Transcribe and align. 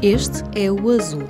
Este 0.00 0.44
é 0.54 0.70
o 0.70 0.90
azul. 0.90 1.24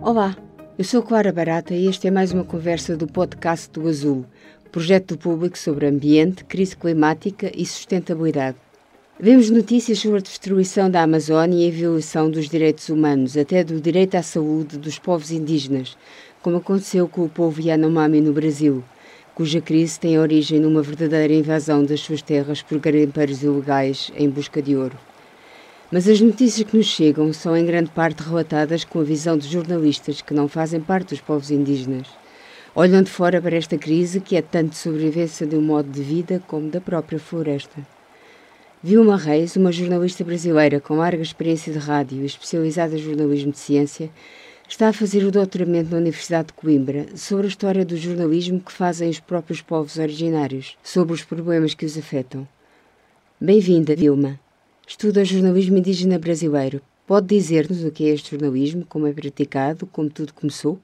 Olá, 0.00 0.36
eu 0.78 0.84
sou 0.84 1.02
Clara 1.02 1.30
Barata 1.32 1.74
e 1.74 1.86
esta 1.86 2.08
é 2.08 2.10
mais 2.10 2.32
uma 2.32 2.44
conversa 2.44 2.96
do 2.96 3.06
podcast 3.06 3.70
do 3.70 3.86
Azul, 3.86 4.24
projeto 4.72 5.14
do 5.14 5.18
público 5.18 5.56
sobre 5.56 5.86
ambiente, 5.86 6.44
crise 6.44 6.74
climática 6.74 7.52
e 7.54 7.64
sustentabilidade. 7.64 8.56
Vemos 9.24 9.50
notícias 9.50 10.00
sobre 10.00 10.18
a 10.18 10.20
destruição 10.20 10.90
da 10.90 11.00
Amazónia 11.00 11.64
e 11.64 11.68
a 11.68 11.72
violação 11.72 12.28
dos 12.28 12.48
direitos 12.48 12.88
humanos, 12.88 13.36
até 13.36 13.62
do 13.62 13.80
direito 13.80 14.16
à 14.16 14.22
saúde 14.22 14.76
dos 14.76 14.98
povos 14.98 15.30
indígenas, 15.30 15.96
como 16.42 16.56
aconteceu 16.56 17.06
com 17.06 17.22
o 17.22 17.28
povo 17.28 17.60
Yanomami 17.60 18.20
no 18.20 18.32
Brasil, 18.32 18.82
cuja 19.32 19.60
crise 19.60 20.00
tem 20.00 20.18
origem 20.18 20.58
numa 20.58 20.82
verdadeira 20.82 21.32
invasão 21.32 21.84
das 21.84 22.00
suas 22.00 22.20
terras 22.20 22.62
por 22.62 22.80
garimpeiros 22.80 23.44
ilegais 23.44 24.10
em 24.16 24.28
busca 24.28 24.60
de 24.60 24.74
ouro. 24.74 24.98
Mas 25.92 26.08
as 26.08 26.20
notícias 26.20 26.68
que 26.68 26.76
nos 26.76 26.86
chegam 26.86 27.32
são 27.32 27.56
em 27.56 27.64
grande 27.64 27.92
parte 27.92 28.24
relatadas 28.24 28.82
com 28.82 28.98
a 28.98 29.04
visão 29.04 29.38
de 29.38 29.46
jornalistas 29.46 30.20
que 30.20 30.34
não 30.34 30.48
fazem 30.48 30.80
parte 30.80 31.10
dos 31.10 31.20
povos 31.20 31.52
indígenas. 31.52 32.08
Olham 32.74 33.04
de 33.04 33.10
fora 33.12 33.40
para 33.40 33.54
esta 33.54 33.78
crise 33.78 34.18
que 34.18 34.34
é 34.34 34.42
tanto 34.42 34.74
sobrevivência 34.74 35.46
de 35.46 35.54
um 35.54 35.62
modo 35.62 35.88
de 35.88 36.02
vida 36.02 36.42
como 36.48 36.68
da 36.68 36.80
própria 36.80 37.20
floresta. 37.20 38.01
Vilma 38.84 39.16
Reis, 39.16 39.54
uma 39.54 39.70
jornalista 39.70 40.24
brasileira 40.24 40.80
com 40.80 40.96
larga 40.96 41.22
experiência 41.22 41.72
de 41.72 41.78
rádio 41.78 42.20
e 42.20 42.26
especializada 42.26 42.96
em 42.96 42.98
jornalismo 42.98 43.52
de 43.52 43.58
ciência, 43.58 44.10
está 44.68 44.88
a 44.88 44.92
fazer 44.92 45.24
o 45.24 45.30
doutoramento 45.30 45.92
na 45.92 45.98
Universidade 45.98 46.48
de 46.48 46.54
Coimbra 46.54 47.06
sobre 47.14 47.46
a 47.46 47.48
história 47.48 47.84
do 47.84 47.96
jornalismo 47.96 48.58
que 48.58 48.72
fazem 48.72 49.08
os 49.08 49.20
próprios 49.20 49.62
povos 49.62 49.98
originários, 49.98 50.76
sobre 50.82 51.14
os 51.14 51.22
problemas 51.22 51.74
que 51.74 51.86
os 51.86 51.96
afetam. 51.96 52.46
Bem-vinda, 53.40 53.94
Vilma. 53.94 54.40
Estuda 54.84 55.24
jornalismo 55.24 55.78
indígena 55.78 56.18
brasileiro. 56.18 56.82
Pode 57.06 57.28
dizer-nos 57.28 57.84
o 57.84 57.90
que 57.92 58.10
é 58.10 58.12
este 58.12 58.32
jornalismo, 58.32 58.84
como 58.88 59.06
é 59.06 59.12
praticado, 59.12 59.86
como 59.86 60.10
tudo 60.10 60.34
começou? 60.34 60.76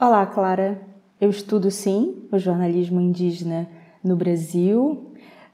Olá, 0.00 0.24
Clara. 0.24 0.80
Eu 1.20 1.28
estudo 1.28 1.70
sim 1.70 2.22
o 2.32 2.38
jornalismo 2.38 3.02
indígena 3.02 3.68
no 4.02 4.16
Brasil, 4.16 5.09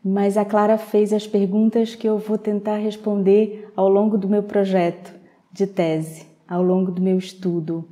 mas 0.09 0.37
a 0.37 0.45
Clara 0.45 0.79
fez 0.79 1.13
as 1.13 1.27
perguntas 1.27 1.97
que 1.97 2.09
eu 2.09 2.17
vou 2.17 2.39
tentar 2.39 2.77
responder 2.77 3.73
ao 3.75 3.89
longo 3.89 4.17
do 4.17 4.29
meu 4.29 4.45
projeto 4.45 5.13
de 5.51 5.67
tese, 5.67 6.25
ao 6.47 6.63
longo 6.63 6.93
do 6.93 7.03
meu 7.03 7.19
estudo. 7.19 7.85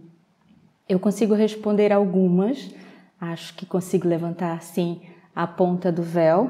Eu 0.89 1.01
consigo 1.01 1.35
responder 1.35 1.93
algumas, 1.93 2.73
acho 3.21 3.57
que 3.57 3.67
consigo 3.67 4.07
levantar 4.07 4.63
sim 4.63 5.01
a 5.35 5.45
ponta 5.45 5.91
do 5.91 6.05
véu, 6.05 6.49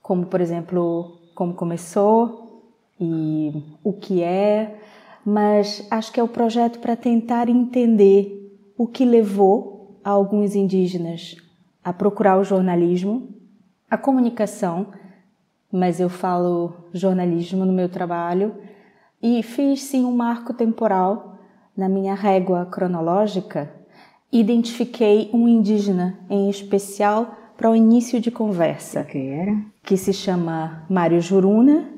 como 0.00 0.26
por 0.26 0.40
exemplo, 0.40 1.18
como 1.34 1.54
começou 1.54 2.62
e 3.00 3.52
o 3.82 3.92
que 3.92 4.22
é, 4.22 4.78
mas 5.26 5.84
acho 5.90 6.12
que 6.12 6.20
é 6.20 6.22
o 6.22 6.28
projeto 6.28 6.78
para 6.78 6.94
tentar 6.94 7.48
entender 7.48 8.72
o 8.78 8.86
que 8.86 9.04
levou 9.04 9.98
alguns 10.04 10.54
indígenas 10.54 11.34
a 11.82 11.92
procurar 11.92 12.38
o 12.38 12.44
jornalismo, 12.44 13.34
a 13.94 13.98
comunicação, 13.98 14.88
mas 15.72 16.00
eu 16.00 16.08
falo 16.08 16.88
jornalismo 16.92 17.64
no 17.64 17.72
meu 17.72 17.88
trabalho, 17.88 18.56
e 19.22 19.42
fiz 19.42 19.82
sim 19.82 20.04
um 20.04 20.14
marco 20.14 20.52
temporal 20.52 21.38
na 21.76 21.88
minha 21.88 22.14
régua 22.14 22.66
cronológica. 22.66 23.72
Identifiquei 24.32 25.30
um 25.32 25.46
indígena 25.48 26.18
em 26.28 26.50
especial 26.50 27.36
para 27.56 27.70
o 27.70 27.76
início 27.76 28.20
de 28.20 28.30
conversa. 28.32 29.04
Que 29.04 29.18
era? 29.28 29.56
Que 29.82 29.96
se 29.96 30.12
chama 30.12 30.84
Mário 30.90 31.20
Juruna. 31.20 31.88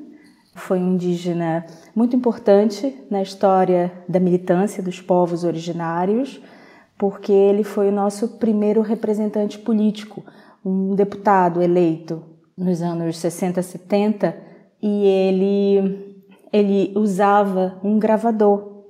Foi 0.53 0.79
um 0.79 0.93
indígena 0.93 1.65
muito 1.95 2.15
importante 2.15 2.95
na 3.09 3.23
história 3.23 3.91
da 4.07 4.19
militância 4.19 4.83
dos 4.83 5.01
povos 5.01 5.43
originários 5.43 6.39
porque 6.97 7.31
ele 7.31 7.63
foi 7.63 7.89
o 7.89 7.91
nosso 7.91 8.27
primeiro 8.39 8.81
representante 8.81 9.59
político, 9.59 10.25
um 10.67 10.95
deputado 10.95 11.61
eleito 11.61 12.23
nos 12.57 12.81
anos 12.81 13.17
60, 13.17 13.61
70, 13.61 14.37
e 14.81 15.05
ele, 15.05 16.25
ele 16.51 16.93
usava 16.95 17.79
um 17.83 17.97
gravador 17.97 18.85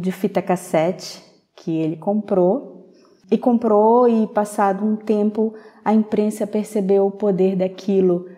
de 0.00 0.10
fita 0.10 0.40
cassete 0.40 1.22
que 1.54 1.76
ele 1.76 1.96
comprou, 1.96 2.90
e 3.30 3.38
comprou 3.38 4.08
e 4.08 4.26
passado 4.26 4.84
um 4.84 4.96
tempo 4.96 5.54
a 5.84 5.92
imprensa 5.92 6.46
percebeu 6.46 7.06
o 7.06 7.10
poder 7.10 7.56
daquilo 7.56 8.28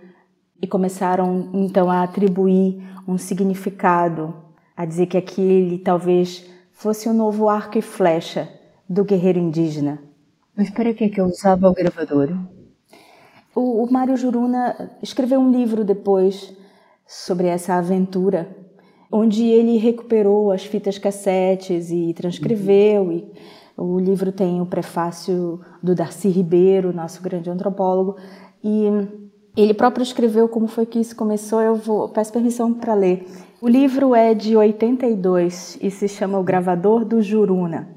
e 0.62 0.66
começaram 0.66 1.50
então 1.52 1.90
a 1.90 2.02
atribuir 2.02 2.80
um 3.06 3.18
significado, 3.18 4.34
a 4.76 4.84
dizer 4.84 5.06
que 5.06 5.16
aquele 5.16 5.78
talvez 5.78 6.48
fosse 6.72 7.08
um 7.08 7.12
novo 7.12 7.48
arco 7.48 7.76
e 7.76 7.82
flecha 7.82 8.48
do 8.88 9.04
guerreiro 9.04 9.38
indígena. 9.38 10.00
Mas 10.56 10.70
para 10.70 10.94
que 10.94 11.08
que 11.08 11.20
ele 11.20 11.30
usava 11.30 11.68
o 11.68 11.74
gravador? 11.74 12.30
O, 13.54 13.84
o 13.84 13.92
Mário 13.92 14.16
Juruna 14.16 14.90
escreveu 15.02 15.40
um 15.40 15.50
livro 15.50 15.84
depois 15.84 16.52
sobre 17.06 17.46
essa 17.46 17.74
aventura, 17.74 18.48
onde 19.10 19.44
ele 19.44 19.76
recuperou 19.76 20.50
as 20.50 20.64
fitas 20.64 20.98
cassetes 20.98 21.90
e 21.90 22.12
transcreveu. 22.14 23.02
Uhum. 23.02 23.12
E 23.12 23.32
o 23.76 23.98
livro 23.98 24.32
tem 24.32 24.60
o 24.60 24.66
prefácio 24.66 25.60
do 25.82 25.94
Darcy 25.94 26.28
Ribeiro, 26.28 26.92
nosso 26.92 27.22
grande 27.22 27.50
antropólogo, 27.50 28.16
e 28.62 28.86
ele 29.56 29.74
próprio 29.74 30.02
escreveu 30.02 30.48
como 30.48 30.66
foi 30.66 30.86
que 30.86 30.98
isso 30.98 31.14
começou. 31.14 31.60
Eu 31.60 31.76
vou 31.76 32.08
peço 32.08 32.32
permissão 32.32 32.72
para 32.72 32.94
ler. 32.94 33.26
O 33.60 33.68
livro 33.68 34.14
é 34.14 34.34
de 34.34 34.56
82 34.56 35.78
e 35.80 35.90
se 35.90 36.08
chama 36.08 36.38
O 36.38 36.42
Gravador 36.42 37.04
do 37.04 37.22
Juruna. 37.22 37.88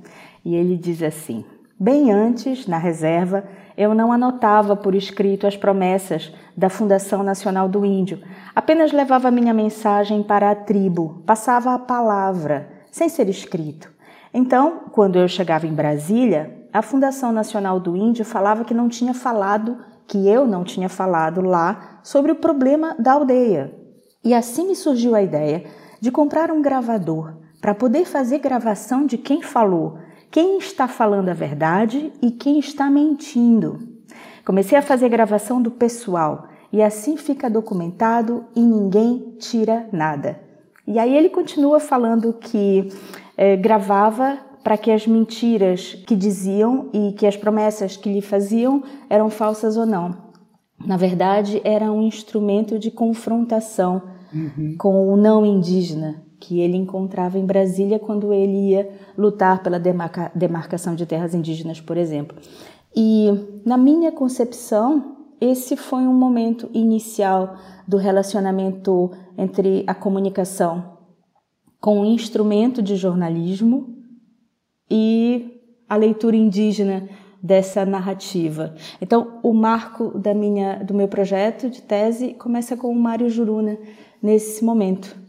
E 0.45 0.55
ele 0.55 0.77
diz 0.77 1.01
assim: 1.01 1.43
Bem 1.79 2.11
antes, 2.11 2.67
na 2.67 2.77
reserva, 2.77 3.43
eu 3.77 3.93
não 3.93 4.11
anotava 4.11 4.75
por 4.75 4.95
escrito 4.95 5.45
as 5.45 5.55
promessas 5.55 6.33
da 6.55 6.67
Fundação 6.67 7.21
Nacional 7.21 7.69
do 7.69 7.85
Índio. 7.85 8.19
Apenas 8.55 8.91
levava 8.91 9.29
minha 9.29 9.53
mensagem 9.53 10.23
para 10.23 10.49
a 10.49 10.55
tribo, 10.55 11.21
passava 11.27 11.75
a 11.75 11.79
palavra, 11.79 12.67
sem 12.91 13.07
ser 13.07 13.29
escrito. 13.29 13.89
Então, 14.33 14.85
quando 14.91 15.19
eu 15.19 15.27
chegava 15.27 15.67
em 15.67 15.73
Brasília, 15.73 16.67
a 16.73 16.81
Fundação 16.81 17.31
Nacional 17.31 17.79
do 17.79 17.95
Índio 17.95 18.25
falava 18.25 18.65
que 18.65 18.73
não 18.73 18.89
tinha 18.89 19.13
falado, 19.13 19.77
que 20.07 20.27
eu 20.27 20.47
não 20.47 20.63
tinha 20.63 20.89
falado 20.89 21.41
lá 21.41 21.99
sobre 22.01 22.31
o 22.31 22.35
problema 22.35 22.95
da 22.97 23.13
aldeia. 23.13 23.73
E 24.23 24.33
assim 24.33 24.67
me 24.67 24.75
surgiu 24.75 25.13
a 25.13 25.21
ideia 25.21 25.65
de 26.01 26.11
comprar 26.11 26.51
um 26.51 26.61
gravador 26.61 27.35
para 27.61 27.75
poder 27.75 28.05
fazer 28.05 28.39
gravação 28.39 29.05
de 29.05 29.17
quem 29.17 29.41
falou 29.41 29.99
quem 30.31 30.57
está 30.57 30.87
falando 30.87 31.29
a 31.29 31.33
verdade 31.33 32.11
e 32.21 32.31
quem 32.31 32.59
está 32.59 32.89
mentindo. 32.89 33.79
Comecei 34.45 34.77
a 34.77 34.81
fazer 34.81 35.09
gravação 35.09 35.61
do 35.61 35.71
pessoal 35.71 36.47
e 36.71 36.81
assim 36.81 37.17
fica 37.17 37.49
documentado 37.49 38.45
e 38.55 38.61
ninguém 38.61 39.35
tira 39.39 39.87
nada. 39.91 40.39
E 40.85 40.99
aí 40.99 41.15
ele 41.15 41.29
continua 41.29 41.79
falando 41.79 42.33
que 42.33 42.89
eh, 43.35 43.57
gravava 43.57 44.37
para 44.63 44.77
que 44.77 44.91
as 44.91 45.07
mentiras 45.07 45.93
que 46.05 46.15
diziam 46.15 46.89
e 46.93 47.13
que 47.13 47.25
as 47.25 47.37
promessas 47.37 47.95
que 47.95 48.11
lhe 48.11 48.21
faziam 48.21 48.83
eram 49.09 49.29
falsas 49.29 49.77
ou 49.77 49.85
não. 49.85 50.27
Na 50.85 50.97
verdade, 50.97 51.61
era 51.63 51.91
um 51.91 52.01
instrumento 52.01 52.77
de 52.77 52.91
confrontação 52.91 54.01
uhum. 54.33 54.75
com 54.77 55.13
o 55.13 55.17
não 55.17 55.45
indígena, 55.45 56.23
que 56.39 56.59
ele 56.59 56.77
encontrava 56.77 57.37
em 57.37 57.45
Brasília 57.45 57.99
quando 57.99 58.33
ele 58.33 58.69
ia 58.71 58.89
lutar 59.17 59.63
pela 59.63 59.79
demarca, 59.79 60.31
demarcação 60.35 60.95
de 60.95 61.05
terras 61.05 61.33
indígenas, 61.33 61.81
por 61.81 61.97
exemplo. 61.97 62.37
E, 62.95 63.27
na 63.65 63.77
minha 63.77 64.11
concepção, 64.11 65.17
esse 65.39 65.75
foi 65.75 66.01
um 66.01 66.13
momento 66.13 66.69
inicial 66.73 67.57
do 67.87 67.97
relacionamento 67.97 69.11
entre 69.37 69.83
a 69.87 69.93
comunicação 69.93 70.97
com 71.79 72.01
o 72.01 72.05
instrumento 72.05 72.81
de 72.81 72.95
jornalismo 72.95 73.95
e 74.89 75.61
a 75.87 75.95
leitura 75.95 76.35
indígena 76.35 77.07
dessa 77.41 77.85
narrativa. 77.85 78.73
Então, 78.99 79.39
o 79.43 79.53
marco 79.53 80.17
da 80.17 80.33
minha, 80.33 80.83
do 80.83 80.93
meu 80.93 81.07
projeto 81.07 81.69
de 81.69 81.81
tese 81.81 82.33
começa 82.33 82.75
com 82.75 82.89
o 82.89 82.99
Mário 82.99 83.29
Juruna 83.29 83.77
nesse 84.21 84.65
momento. 84.65 85.26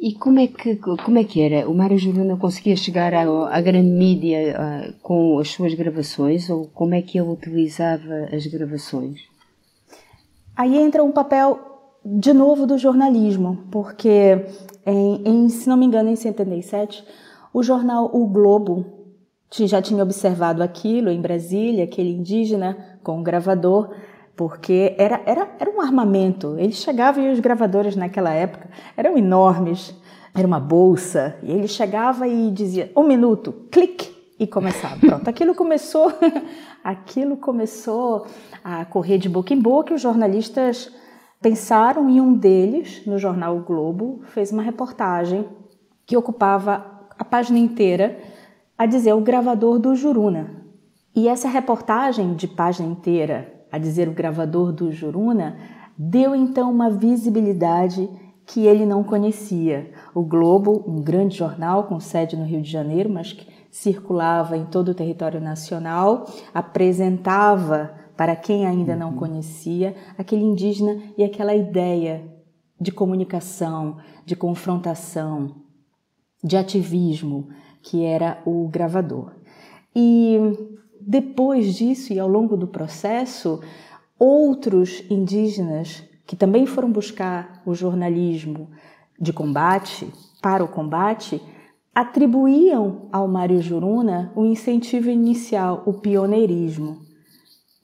E 0.00 0.14
como 0.14 0.40
é 0.40 0.46
que, 0.46 0.76
como 0.76 1.18
é 1.18 1.24
que 1.24 1.42
era? 1.42 1.68
O 1.68 1.74
Mário 1.74 1.98
Juruna 1.98 2.34
conseguia 2.38 2.74
chegar 2.74 3.12
à, 3.12 3.22
à 3.54 3.60
grande 3.60 3.90
mídia 3.90 4.56
uh, 4.56 4.94
com 5.02 5.38
as 5.38 5.50
suas 5.50 5.74
gravações 5.74 6.48
ou 6.48 6.68
como 6.68 6.94
é 6.94 7.02
que 7.02 7.18
ele 7.18 7.28
utilizava 7.28 8.28
as 8.32 8.46
gravações? 8.46 9.20
Aí 10.56 10.74
entra 10.74 11.04
um 11.04 11.12
papel 11.12 11.60
de 12.02 12.32
novo 12.32 12.66
do 12.66 12.78
jornalismo, 12.78 13.66
porque 13.70 14.42
em, 14.86 15.22
em, 15.22 15.48
se 15.50 15.68
não 15.68 15.76
me 15.76 15.84
engano, 15.84 16.08
em 16.08 16.16
77, 16.16 17.04
o 17.52 17.62
jornal 17.62 18.10
O 18.10 18.26
Globo 18.26 18.86
já 19.50 19.82
tinha 19.82 20.02
observado 20.02 20.62
aquilo 20.62 21.10
em 21.10 21.20
Brasília, 21.20 21.84
aquele 21.84 22.10
indígena 22.10 22.98
com 23.02 23.18
um 23.18 23.22
gravador, 23.22 23.90
porque 24.40 24.94
era, 24.96 25.20
era, 25.26 25.50
era 25.58 25.70
um 25.70 25.82
armamento. 25.82 26.56
Ele 26.58 26.72
chegava 26.72 27.20
e 27.20 27.30
os 27.30 27.40
gravadores 27.40 27.94
naquela 27.94 28.32
época 28.32 28.70
eram 28.96 29.18
enormes, 29.18 29.94
era 30.34 30.46
uma 30.46 30.58
bolsa, 30.58 31.36
e 31.42 31.52
ele 31.52 31.68
chegava 31.68 32.26
e 32.26 32.50
dizia: 32.50 32.90
um 32.96 33.02
minuto, 33.02 33.52
clique, 33.70 34.10
e 34.38 34.46
começava. 34.46 34.96
Pronto, 35.06 35.28
aquilo 35.28 35.54
começou, 35.54 36.10
aquilo 36.82 37.36
começou 37.36 38.26
a 38.64 38.82
correr 38.86 39.18
de 39.18 39.28
boca 39.28 39.52
em 39.52 39.60
boca, 39.60 39.92
e 39.92 39.96
os 39.96 40.00
jornalistas 40.00 40.90
pensaram 41.42 42.08
em 42.08 42.18
um 42.18 42.32
deles, 42.32 43.04
no 43.04 43.18
jornal 43.18 43.58
o 43.58 43.60
Globo, 43.60 44.22
fez 44.28 44.50
uma 44.50 44.62
reportagem 44.62 45.46
que 46.06 46.16
ocupava 46.16 46.82
a 47.18 47.24
página 47.26 47.58
inteira 47.58 48.18
a 48.78 48.86
dizer 48.86 49.12
o 49.12 49.20
gravador 49.20 49.78
do 49.78 49.94
Juruna. 49.94 50.64
E 51.14 51.28
essa 51.28 51.46
reportagem 51.46 52.32
de 52.32 52.48
página 52.48 52.88
inteira, 52.88 53.59
a 53.70 53.78
dizer 53.78 54.08
o 54.08 54.12
gravador 54.12 54.72
do 54.72 54.90
Juruna, 54.90 55.56
deu 55.96 56.34
então 56.34 56.70
uma 56.70 56.90
visibilidade 56.90 58.08
que 58.46 58.66
ele 58.66 58.84
não 58.84 59.04
conhecia. 59.04 59.92
O 60.14 60.22
Globo, 60.22 60.84
um 60.86 61.00
grande 61.00 61.36
jornal 61.36 61.84
com 61.84 62.00
sede 62.00 62.36
no 62.36 62.44
Rio 62.44 62.60
de 62.60 62.70
Janeiro, 62.70 63.08
mas 63.08 63.32
que 63.32 63.46
circulava 63.70 64.56
em 64.56 64.66
todo 64.66 64.88
o 64.88 64.94
território 64.94 65.40
nacional, 65.40 66.26
apresentava 66.52 67.94
para 68.16 68.34
quem 68.34 68.66
ainda 68.66 68.96
não 68.96 69.14
conhecia 69.14 69.94
aquele 70.18 70.42
indígena 70.42 71.00
e 71.16 71.22
aquela 71.22 71.54
ideia 71.54 72.22
de 72.80 72.90
comunicação, 72.90 73.98
de 74.26 74.34
confrontação, 74.34 75.54
de 76.42 76.56
ativismo, 76.56 77.48
que 77.82 78.04
era 78.04 78.42
o 78.44 78.68
gravador. 78.68 79.32
E 79.94 80.38
depois 81.00 81.74
disso 81.74 82.12
e 82.12 82.18
ao 82.18 82.28
longo 82.28 82.56
do 82.56 82.66
processo, 82.66 83.60
outros 84.18 85.02
indígenas 85.10 86.02
que 86.26 86.36
também 86.36 86.66
foram 86.66 86.92
buscar 86.92 87.60
o 87.66 87.74
jornalismo 87.74 88.70
de 89.20 89.32
combate, 89.32 90.12
para 90.40 90.64
o 90.64 90.68
combate, 90.68 91.42
atribuíam 91.94 93.08
ao 93.12 93.26
Mário 93.26 93.60
Juruna 93.60 94.32
o 94.36 94.44
incentivo 94.46 95.10
inicial, 95.10 95.82
o 95.84 95.92
pioneirismo. 95.92 96.98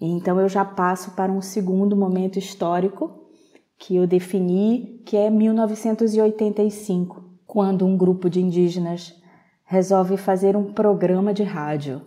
Então 0.01 0.41
eu 0.41 0.49
já 0.49 0.65
passo 0.65 1.11
para 1.13 1.33
um 1.33 1.41
segundo 1.41 1.97
momento 1.97 2.39
histórico 2.39 3.27
que 3.79 3.97
eu 3.97 4.07
defini, 4.07 5.03
que 5.05 5.17
é 5.17 5.29
1985, 5.29 7.25
quando 7.47 7.85
um 7.85 7.97
grupo 7.97 8.31
de 8.31 8.41
indígenas 8.41 9.15
resolve 9.65 10.17
fazer 10.17 10.57
um 10.57 10.73
programa 10.73 11.35
de 11.35 11.43
rádio. 11.43 12.01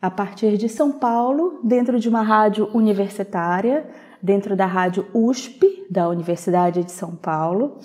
A 0.00 0.10
partir 0.10 0.56
de 0.56 0.68
São 0.68 0.92
Paulo, 0.92 1.60
dentro 1.62 2.00
de 2.00 2.08
uma 2.08 2.22
rádio 2.22 2.70
universitária, 2.72 3.86
dentro 4.22 4.56
da 4.56 4.64
rádio 4.64 5.06
USP, 5.12 5.86
da 5.90 6.08
Universidade 6.08 6.82
de 6.84 6.92
São 6.92 7.14
Paulo. 7.14 7.76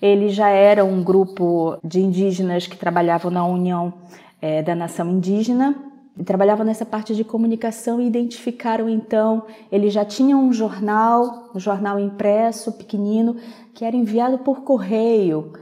Ele 0.00 0.28
já 0.28 0.48
era 0.48 0.84
um 0.84 1.02
grupo 1.02 1.78
de 1.82 2.00
indígenas 2.00 2.66
que 2.66 2.76
trabalhavam 2.76 3.30
na 3.30 3.46
União 3.46 3.94
é, 4.40 4.62
da 4.62 4.74
Nação 4.74 5.08
Indígena, 5.10 5.92
e 6.18 6.22
trabalhavam 6.22 6.66
nessa 6.66 6.84
parte 6.84 7.14
de 7.14 7.24
comunicação 7.24 8.00
e 8.00 8.06
identificaram 8.06 8.86
então, 8.88 9.46
ele 9.70 9.88
já 9.88 10.04
tinha 10.04 10.36
um 10.36 10.52
jornal, 10.52 11.50
um 11.54 11.58
jornal 11.58 11.98
impresso, 11.98 12.72
pequenino, 12.72 13.36
que 13.72 13.82
era 13.82 13.96
enviado 13.96 14.38
por 14.38 14.62
correio 14.62 15.54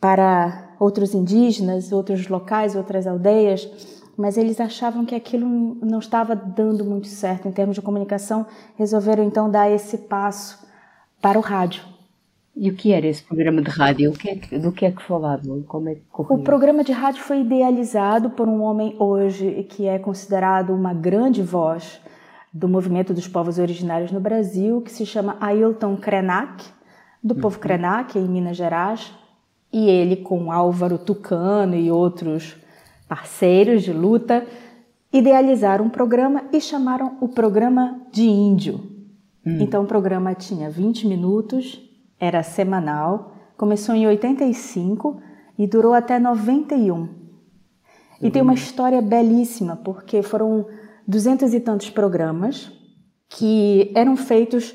para 0.00 0.76
outros 0.78 1.12
indígenas, 1.12 1.90
outros 1.90 2.28
locais, 2.28 2.76
outras 2.76 3.04
aldeias, 3.04 3.99
mas 4.20 4.36
eles 4.36 4.60
achavam 4.60 5.06
que 5.06 5.14
aquilo 5.14 5.48
não 5.82 5.98
estava 5.98 6.36
dando 6.36 6.84
muito 6.84 7.08
certo 7.08 7.48
em 7.48 7.52
termos 7.52 7.74
de 7.74 7.82
comunicação, 7.82 8.46
resolveram 8.76 9.24
então 9.24 9.50
dar 9.50 9.70
esse 9.70 9.96
passo 9.96 10.66
para 11.22 11.38
o 11.38 11.42
rádio. 11.42 11.82
E 12.54 12.68
o 12.68 12.74
que 12.74 12.92
era 12.92 13.06
esse 13.06 13.22
programa 13.22 13.62
de 13.62 13.70
rádio? 13.70 14.12
Que 14.12 14.30
é 14.30 14.58
do 14.58 14.72
que 14.72 14.84
é 14.84 14.90
que 14.90 15.02
falavam? 15.02 15.62
Como 15.62 15.88
é 15.88 15.94
que 15.94 16.02
corria? 16.10 16.36
O 16.36 16.42
programa 16.42 16.84
de 16.84 16.92
rádio 16.92 17.22
foi 17.22 17.40
idealizado 17.40 18.30
por 18.30 18.46
um 18.46 18.60
homem 18.62 18.94
hoje 18.98 19.66
que 19.70 19.86
é 19.86 19.98
considerado 19.98 20.74
uma 20.74 20.92
grande 20.92 21.42
voz 21.42 22.00
do 22.52 22.68
movimento 22.68 23.14
dos 23.14 23.26
povos 23.26 23.58
originários 23.58 24.12
no 24.12 24.20
Brasil, 24.20 24.82
que 24.82 24.92
se 24.92 25.06
chama 25.06 25.38
Ailton 25.40 25.96
Krenak, 25.96 26.64
do 27.22 27.34
povo 27.34 27.56
uhum. 27.56 27.62
Krenak, 27.62 28.18
em 28.18 28.28
Minas 28.28 28.56
Gerais 28.56 29.12
e 29.72 29.88
ele, 29.88 30.16
com 30.16 30.52
Álvaro 30.52 30.98
Tucano 30.98 31.76
e 31.76 31.90
outros 31.90 32.56
parceiros 33.10 33.82
de 33.82 33.92
luta, 33.92 34.46
idealizaram 35.12 35.86
um 35.86 35.90
programa 35.90 36.44
e 36.52 36.60
chamaram 36.60 37.18
o 37.20 37.26
programa 37.26 38.00
de 38.12 38.22
Índio. 38.22 38.76
Hum. 39.44 39.58
Então 39.60 39.82
o 39.82 39.86
programa 39.86 40.32
tinha 40.32 40.70
20 40.70 41.08
minutos, 41.08 41.82
era 42.20 42.40
semanal, 42.44 43.34
começou 43.56 43.96
em 43.96 44.06
85 44.06 45.20
e 45.58 45.66
durou 45.66 45.92
até 45.92 46.20
91. 46.20 47.08
E 48.22 48.30
tem 48.30 48.42
uma 48.42 48.54
história 48.54 49.02
belíssima, 49.02 49.74
porque 49.74 50.22
foram 50.22 50.66
duzentos 51.04 51.52
e 51.52 51.58
tantos 51.58 51.90
programas 51.90 52.70
que 53.28 53.90
eram 53.92 54.16
feitos 54.16 54.72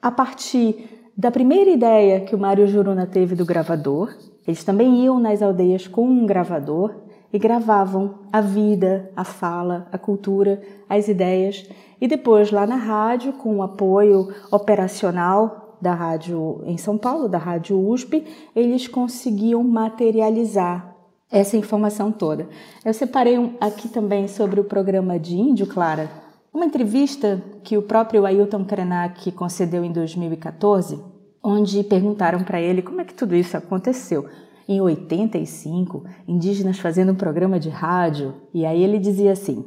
a 0.00 0.10
partir 0.10 1.10
da 1.14 1.30
primeira 1.30 1.70
ideia 1.70 2.22
que 2.22 2.34
o 2.34 2.38
Mário 2.38 2.66
Juruna 2.66 3.06
teve 3.06 3.34
do 3.34 3.44
gravador, 3.44 4.16
eles 4.46 4.64
também 4.64 5.04
iam 5.04 5.20
nas 5.20 5.42
aldeias 5.42 5.86
com 5.86 6.06
um 6.06 6.24
gravador 6.24 7.03
e 7.34 7.38
gravavam 7.38 8.20
a 8.32 8.40
vida, 8.40 9.10
a 9.16 9.24
fala, 9.24 9.88
a 9.90 9.98
cultura, 9.98 10.62
as 10.88 11.08
ideias. 11.08 11.68
E 12.00 12.06
depois, 12.06 12.52
lá 12.52 12.64
na 12.64 12.76
rádio, 12.76 13.32
com 13.32 13.56
o 13.56 13.62
apoio 13.62 14.32
operacional 14.52 15.76
da 15.82 15.92
rádio 15.92 16.62
em 16.64 16.78
São 16.78 16.96
Paulo, 16.96 17.28
da 17.28 17.36
rádio 17.36 17.76
USP, 17.76 18.24
eles 18.54 18.86
conseguiam 18.86 19.64
materializar 19.64 20.94
essa 21.28 21.56
informação 21.56 22.12
toda. 22.12 22.48
Eu 22.84 22.94
separei 22.94 23.36
aqui 23.60 23.88
também 23.88 24.28
sobre 24.28 24.60
o 24.60 24.64
programa 24.64 25.18
de 25.18 25.36
Índio, 25.36 25.66
Clara, 25.66 26.08
uma 26.52 26.64
entrevista 26.64 27.42
que 27.64 27.76
o 27.76 27.82
próprio 27.82 28.24
Ailton 28.24 28.64
Krenak 28.64 29.32
concedeu 29.32 29.84
em 29.84 29.90
2014 29.90 31.12
onde 31.44 31.84
perguntaram 31.84 32.42
para 32.42 32.58
ele 32.58 32.80
como 32.80 33.02
é 33.02 33.04
que 33.04 33.12
tudo 33.12 33.36
isso 33.36 33.54
aconteceu. 33.54 34.26
Em 34.66 34.80
85, 34.80 36.04
indígenas 36.26 36.78
fazendo 36.78 37.12
um 37.12 37.14
programa 37.16 37.60
de 37.60 37.68
rádio, 37.68 38.34
e 38.52 38.64
aí 38.64 38.82
ele 38.82 38.98
dizia 38.98 39.32
assim: 39.32 39.64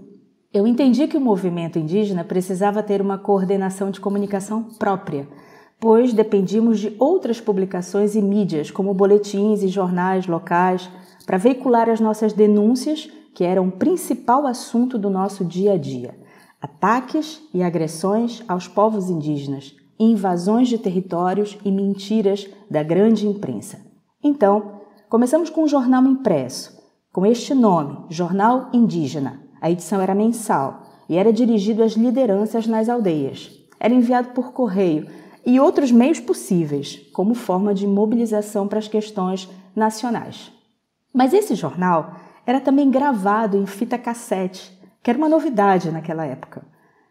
Eu 0.54 0.66
entendi 0.66 1.08
que 1.08 1.18
o 1.18 1.22
movimento 1.22 1.78
indígena 1.78 2.24
precisava 2.24 2.82
ter 2.82 3.02
uma 3.02 3.18
coordenação 3.18 3.92
de 3.92 4.00
comunicação 4.00 4.64
própria, 4.64 5.28
pois 5.80 6.14
dependíamos 6.14 6.80
de 6.80 6.96
outras 7.00 7.40
publicações 7.40 8.16
e 8.16 8.22
mídias, 8.22 8.72
como 8.72 8.94
boletins 8.94 9.62
e 9.62 9.68
jornais 9.68 10.26
locais, 10.26 10.90
para 11.26 11.38
veicular 11.38 11.90
as 11.90 12.00
nossas 12.00 12.34
denúncias, 12.34 13.10
que 13.36 13.44
eram 13.44 13.68
o 13.68 13.72
principal 13.72 14.48
assunto 14.48 14.98
do 14.98 15.10
nosso 15.10 15.46
dia 15.46 15.74
a 15.74 15.78
dia: 15.78 16.18
ataques 16.62 17.42
e 17.54 17.62
agressões 17.62 18.44
aos 18.48 18.68
povos 18.68 19.10
indígenas 19.10 19.76
invasões 20.00 20.68
de 20.68 20.78
territórios 20.78 21.58
e 21.66 21.72
mentiras 21.72 22.48
da 22.70 22.84
grande 22.84 23.28
imprensa. 23.28 23.80
Então, 24.24 24.77
começamos 25.10 25.50
com 25.50 25.64
um 25.64 25.68
jornal 25.68 26.04
impresso, 26.04 26.78
com 27.12 27.26
este 27.26 27.54
nome, 27.54 28.06
Jornal 28.10 28.70
Indígena. 28.74 29.42
A 29.62 29.72
edição 29.72 30.02
era 30.02 30.14
mensal 30.14 30.84
e 31.10 31.18
era 31.18 31.32
dirigido 31.32 31.82
às 31.82 31.94
lideranças 31.94 32.68
nas 32.68 32.90
aldeias. 32.90 33.52
Era 33.80 33.94
enviado 33.94 34.30
por 34.30 34.52
correio 34.52 35.08
e 35.46 35.60
outros 35.60 35.92
meios 35.92 36.20
possíveis, 36.20 36.98
como 37.14 37.34
forma 37.34 37.74
de 37.74 37.88
mobilização 37.88 38.68
para 38.68 38.80
as 38.80 38.88
questões 38.88 39.50
nacionais. 39.76 40.52
Mas 41.14 41.34
esse 41.34 41.56
jornal 41.56 42.16
era 42.46 42.60
também 42.60 42.92
gravado 42.92 43.58
em 43.58 43.66
fita 43.66 43.98
cassete, 43.98 44.78
que 45.02 45.10
era 45.10 45.18
uma 45.18 45.30
novidade 45.30 45.90
naquela 45.90 46.26
época. 46.26 46.66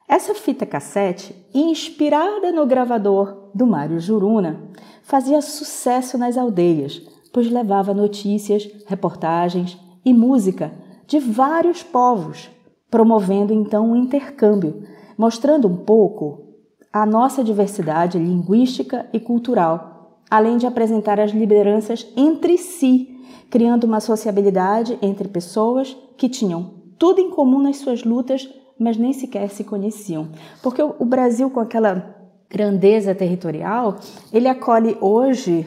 Essa 0.06 0.34
fita 0.34 0.66
cassete, 0.66 1.34
inspirada 1.52 2.52
no 2.52 2.66
gravador 2.66 3.50
do 3.54 3.66
Mário 3.66 3.98
Juruna, 3.98 4.70
fazia 5.02 5.40
sucesso 5.40 6.16
nas 6.16 6.36
aldeias, 6.36 7.02
pois 7.36 7.50
levava 7.50 7.92
notícias, 7.92 8.66
reportagens 8.86 9.76
e 10.02 10.14
música 10.14 10.72
de 11.06 11.18
vários 11.18 11.82
povos, 11.82 12.48
promovendo 12.90 13.52
então 13.52 13.90
um 13.90 13.94
intercâmbio, 13.94 14.84
mostrando 15.18 15.68
um 15.68 15.76
pouco 15.76 16.46
a 16.90 17.04
nossa 17.04 17.44
diversidade 17.44 18.16
linguística 18.16 19.06
e 19.12 19.20
cultural, 19.20 20.22
além 20.30 20.56
de 20.56 20.66
apresentar 20.66 21.20
as 21.20 21.32
lideranças 21.32 22.10
entre 22.16 22.56
si, 22.56 23.20
criando 23.50 23.84
uma 23.84 24.00
sociabilidade 24.00 24.98
entre 25.02 25.28
pessoas 25.28 25.94
que 26.16 26.30
tinham 26.30 26.70
tudo 26.98 27.20
em 27.20 27.28
comum 27.28 27.60
nas 27.60 27.76
suas 27.76 28.02
lutas, 28.02 28.48
mas 28.80 28.96
nem 28.96 29.12
sequer 29.12 29.50
se 29.50 29.62
conheciam. 29.62 30.30
Porque 30.62 30.80
o 30.82 31.04
Brasil, 31.04 31.50
com 31.50 31.60
aquela 31.60 32.16
grandeza 32.48 33.14
territorial, 33.14 33.96
ele 34.32 34.48
acolhe 34.48 34.96
hoje 35.02 35.66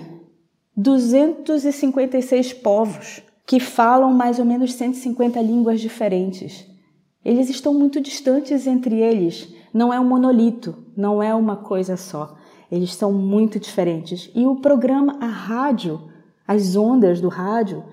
256 0.79 2.53
povos 2.53 3.21
que 3.45 3.59
falam 3.59 4.13
mais 4.13 4.39
ou 4.39 4.45
menos 4.45 4.73
150 4.73 5.41
línguas 5.41 5.81
diferentes. 5.81 6.65
Eles 7.23 7.49
estão 7.49 7.73
muito 7.73 7.99
distantes 7.99 8.65
entre 8.65 8.95
eles. 8.95 9.53
Não 9.73 9.93
é 9.93 9.99
um 9.99 10.07
monolito, 10.07 10.77
não 10.95 11.21
é 11.21 11.35
uma 11.35 11.57
coisa 11.57 11.97
só. 11.97 12.37
Eles 12.71 12.95
são 12.95 13.11
muito 13.11 13.59
diferentes. 13.59 14.31
E 14.33 14.45
o 14.45 14.61
programa, 14.61 15.17
a 15.19 15.25
rádio, 15.25 16.09
as 16.47 16.77
ondas 16.77 17.19
do 17.19 17.27
rádio, 17.27 17.83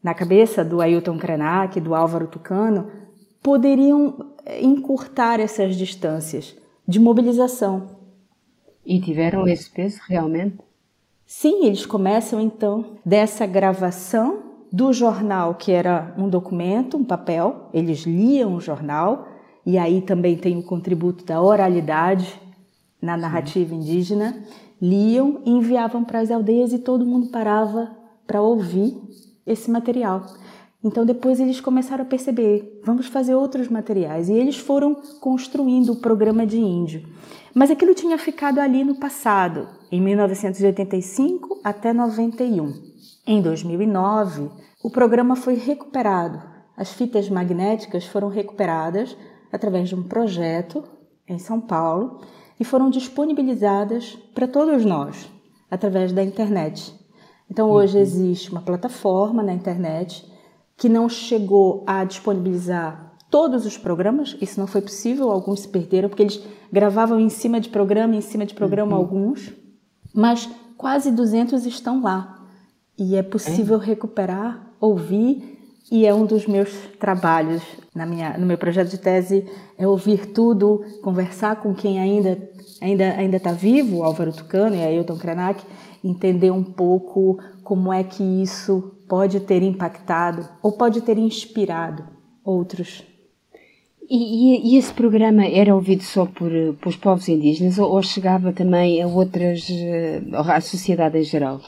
na 0.00 0.14
cabeça 0.14 0.64
do 0.64 0.80
Ailton 0.80 1.18
Krenak, 1.18 1.80
do 1.80 1.96
Álvaro 1.96 2.28
Tucano, 2.28 2.88
poderiam 3.42 4.36
encurtar 4.62 5.40
essas 5.40 5.74
distâncias 5.74 6.56
de 6.86 7.00
mobilização. 7.00 7.96
E 8.84 9.00
tiveram 9.00 9.48
esse 9.48 9.68
peso 9.68 9.98
realmente? 10.06 10.58
Sim, 11.26 11.66
eles 11.66 11.84
começam 11.84 12.40
então 12.40 12.98
dessa 13.04 13.44
gravação 13.46 14.44
do 14.72 14.92
jornal, 14.92 15.56
que 15.56 15.72
era 15.72 16.14
um 16.16 16.28
documento, 16.28 16.96
um 16.96 17.04
papel, 17.04 17.68
eles 17.74 18.02
liam 18.02 18.54
o 18.54 18.60
jornal, 18.60 19.26
e 19.64 19.76
aí 19.76 20.00
também 20.00 20.36
tem 20.36 20.56
o 20.56 20.62
contributo 20.62 21.24
da 21.24 21.42
oralidade 21.42 22.40
na 23.02 23.16
narrativa 23.16 23.70
Sim. 23.70 23.80
indígena, 23.80 24.40
liam 24.80 25.40
e 25.44 25.50
enviavam 25.50 26.04
para 26.04 26.20
as 26.20 26.30
aldeias 26.30 26.72
e 26.72 26.78
todo 26.78 27.04
mundo 27.04 27.28
parava 27.30 27.90
para 28.24 28.40
ouvir 28.40 28.96
esse 29.44 29.68
material. 29.68 30.24
Então 30.84 31.04
depois 31.04 31.40
eles 31.40 31.60
começaram 31.60 32.02
a 32.02 32.06
perceber, 32.06 32.80
vamos 32.84 33.06
fazer 33.06 33.34
outros 33.34 33.68
materiais. 33.68 34.28
E 34.28 34.32
eles 34.32 34.56
foram 34.56 34.94
construindo 35.20 35.92
o 35.92 35.96
programa 35.96 36.46
de 36.46 36.58
índio. 36.58 37.02
Mas 37.58 37.70
aquilo 37.70 37.94
tinha 37.94 38.18
ficado 38.18 38.58
ali 38.58 38.84
no 38.84 38.96
passado, 38.96 39.66
em 39.90 39.98
1985 39.98 41.62
até 41.64 41.90
91. 41.90 42.70
Em 43.26 43.40
2009, 43.40 44.50
o 44.84 44.90
programa 44.90 45.34
foi 45.34 45.54
recuperado. 45.54 46.42
As 46.76 46.92
fitas 46.92 47.30
magnéticas 47.30 48.04
foram 48.04 48.28
recuperadas 48.28 49.16
através 49.50 49.88
de 49.88 49.94
um 49.94 50.02
projeto 50.02 50.84
em 51.26 51.38
São 51.38 51.58
Paulo 51.58 52.20
e 52.60 52.64
foram 52.64 52.90
disponibilizadas 52.90 54.18
para 54.34 54.46
todos 54.46 54.84
nós 54.84 55.26
através 55.70 56.12
da 56.12 56.22
internet. 56.22 56.94
Então 57.50 57.70
hoje 57.70 57.96
uhum. 57.96 58.02
existe 58.02 58.50
uma 58.52 58.60
plataforma 58.60 59.42
na 59.42 59.54
internet 59.54 60.30
que 60.76 60.90
não 60.90 61.08
chegou 61.08 61.84
a 61.86 62.04
disponibilizar 62.04 63.05
todos 63.30 63.66
os 63.66 63.76
programas, 63.76 64.36
isso 64.40 64.58
não 64.58 64.66
foi 64.66 64.80
possível, 64.80 65.30
alguns 65.30 65.60
se 65.60 65.68
perderam, 65.68 66.08
porque 66.08 66.22
eles 66.22 66.42
gravavam 66.72 67.18
em 67.18 67.28
cima 67.28 67.60
de 67.60 67.68
programa, 67.68 68.14
em 68.14 68.20
cima 68.20 68.46
de 68.46 68.54
programa 68.54 68.92
uhum. 68.92 68.98
alguns, 68.98 69.52
mas 70.14 70.48
quase 70.76 71.10
200 71.10 71.66
estão 71.66 72.02
lá. 72.02 72.46
E 72.98 73.16
é 73.16 73.22
possível 73.22 73.80
é. 73.80 73.84
recuperar, 73.84 74.72
ouvir, 74.80 75.56
e 75.90 76.04
é 76.04 76.12
um 76.12 76.26
dos 76.26 76.46
meus 76.46 76.70
trabalhos 76.98 77.62
na 77.94 78.04
minha, 78.04 78.36
no 78.36 78.46
meu 78.46 78.58
projeto 78.58 78.90
de 78.90 78.98
tese, 78.98 79.46
é 79.78 79.86
ouvir 79.86 80.26
tudo, 80.32 80.84
conversar 81.02 81.56
com 81.56 81.74
quem 81.74 82.00
ainda 82.00 82.36
ainda 82.80 83.12
ainda 83.12 83.36
está 83.36 83.52
vivo, 83.52 84.02
Álvaro 84.02 84.32
Tucano 84.32 84.74
e 84.74 84.82
Ailton 84.82 85.16
Krenak, 85.16 85.64
entender 86.02 86.50
um 86.50 86.64
pouco 86.64 87.38
como 87.62 87.92
é 87.92 88.02
que 88.02 88.22
isso 88.22 88.92
pode 89.08 89.40
ter 89.40 89.62
impactado 89.62 90.48
ou 90.60 90.72
pode 90.72 91.00
ter 91.00 91.18
inspirado 91.18 92.04
outros 92.44 93.04
e, 94.08 94.74
e, 94.74 94.76
esse 94.78 94.92
programa 94.92 95.44
era 95.44 95.74
ouvido 95.74 96.02
só 96.02 96.26
por, 96.26 96.50
por 96.80 96.88
os 96.88 96.96
povos 96.96 97.28
indígenas 97.28 97.78
ou, 97.78 97.90
ou, 97.90 98.02
chegava 98.02 98.52
também 98.52 99.02
a 99.02 99.06
outras, 99.06 99.68
eh, 99.70 100.22
à 100.32 100.60
sociedade 100.60 101.18
em 101.18 101.22
geral? 101.22 101.60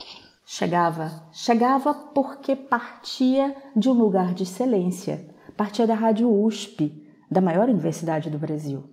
Chegava. 0.44 1.24
Chegava 1.32 1.92
porque 1.92 2.54
partia 2.54 3.54
de 3.76 3.88
um 3.88 3.92
lugar 3.92 4.34
de 4.34 4.44
excelência. 4.44 5.26
Partia 5.56 5.86
da 5.86 5.94
Rádio 5.94 6.30
USP, 6.30 6.92
da 7.30 7.40
maior 7.40 7.68
universidade 7.68 8.30
do 8.30 8.38
Brasil. 8.38 8.84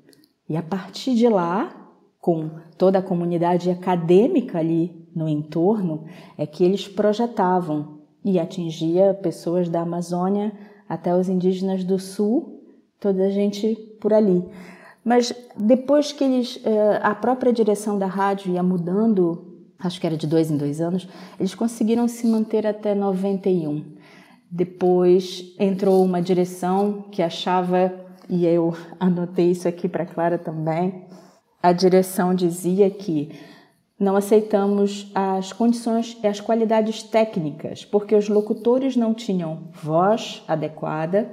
E 0.49 0.57
a 0.57 0.63
partir 0.63 1.15
de 1.15 1.27
lá, 1.29 1.91
com 2.19 2.49
toda 2.77 2.99
a 2.99 3.03
comunidade 3.03 3.69
acadêmica 3.69 4.59
ali 4.59 5.07
no 5.15 5.29
entorno, 5.29 6.05
é 6.37 6.45
que 6.45 6.63
eles 6.63 6.87
projetavam 6.87 7.99
e 8.23 8.39
atingia 8.39 9.13
pessoas 9.13 9.69
da 9.69 9.81
Amazônia 9.81 10.51
até 10.89 11.15
os 11.15 11.29
indígenas 11.29 11.83
do 11.83 11.99
Sul 11.99 12.54
toda 13.05 13.25
a 13.25 13.29
gente 13.29 13.75
por 14.01 14.11
ali. 14.11 14.43
Mas 15.03 15.31
depois 15.55 16.11
que 16.11 16.23
eles, 16.23 16.59
eh, 16.65 16.99
a 17.03 17.13
própria 17.13 17.53
direção 17.53 17.99
da 17.99 18.07
rádio 18.07 18.51
ia 18.51 18.63
mudando, 18.63 19.61
acho 19.77 20.01
que 20.01 20.07
era 20.07 20.17
de 20.17 20.25
dois 20.25 20.49
em 20.49 20.57
dois 20.57 20.81
anos, 20.81 21.07
eles 21.39 21.53
conseguiram 21.53 22.07
se 22.07 22.25
manter 22.25 22.65
até 22.65 22.95
91. 22.95 23.85
Depois 24.49 25.53
entrou 25.59 26.03
uma 26.03 26.19
direção 26.19 27.05
que 27.11 27.21
achava, 27.21 27.93
e 28.27 28.43
eu 28.43 28.75
anotei 28.99 29.51
isso 29.51 29.67
aqui 29.67 29.87
para 29.87 30.07
Clara 30.07 30.39
também, 30.39 31.05
a 31.61 31.71
direção 31.71 32.33
dizia 32.33 32.89
que 32.89 33.29
não 33.99 34.15
aceitamos 34.15 35.11
as 35.13 35.53
condições 35.53 36.17
e 36.23 36.27
as 36.27 36.41
qualidades 36.41 37.03
técnicas, 37.03 37.85
porque 37.85 38.15
os 38.15 38.27
locutores 38.27 38.95
não 38.95 39.13
tinham 39.13 39.69
voz 39.71 40.43
adequada 40.47 41.29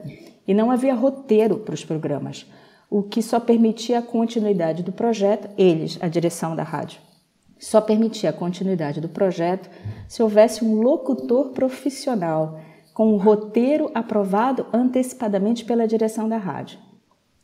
e 0.47 0.55
não 0.55 0.71
havia 0.71 0.95
roteiro 0.95 1.59
para 1.59 1.75
os 1.75 1.85
programas, 1.85 2.47
o 2.91 3.03
que 3.03 3.23
só 3.23 3.41
permitia 3.41 4.01
a 4.01 4.03
continuidade 4.03 4.83
do 4.83 4.93
projeto, 4.93 5.49
eles, 5.57 5.99
a 6.01 6.09
direção 6.09 6.55
da 6.55 6.63
rádio, 6.63 7.01
só 7.59 7.81
permitia 7.81 8.31
a 8.31 8.33
continuidade 8.33 9.01
do 9.01 9.09
projeto 9.09 9.71
se 10.09 10.23
houvesse 10.23 10.65
um 10.65 10.81
locutor 10.81 11.51
profissional 11.51 12.61
com 12.93 13.15
um 13.15 13.17
roteiro 13.17 13.91
aprovado 13.95 14.67
antecipadamente 14.73 15.65
pela 15.65 15.87
direção 15.87 16.29
da 16.29 16.37
rádio. 16.37 16.79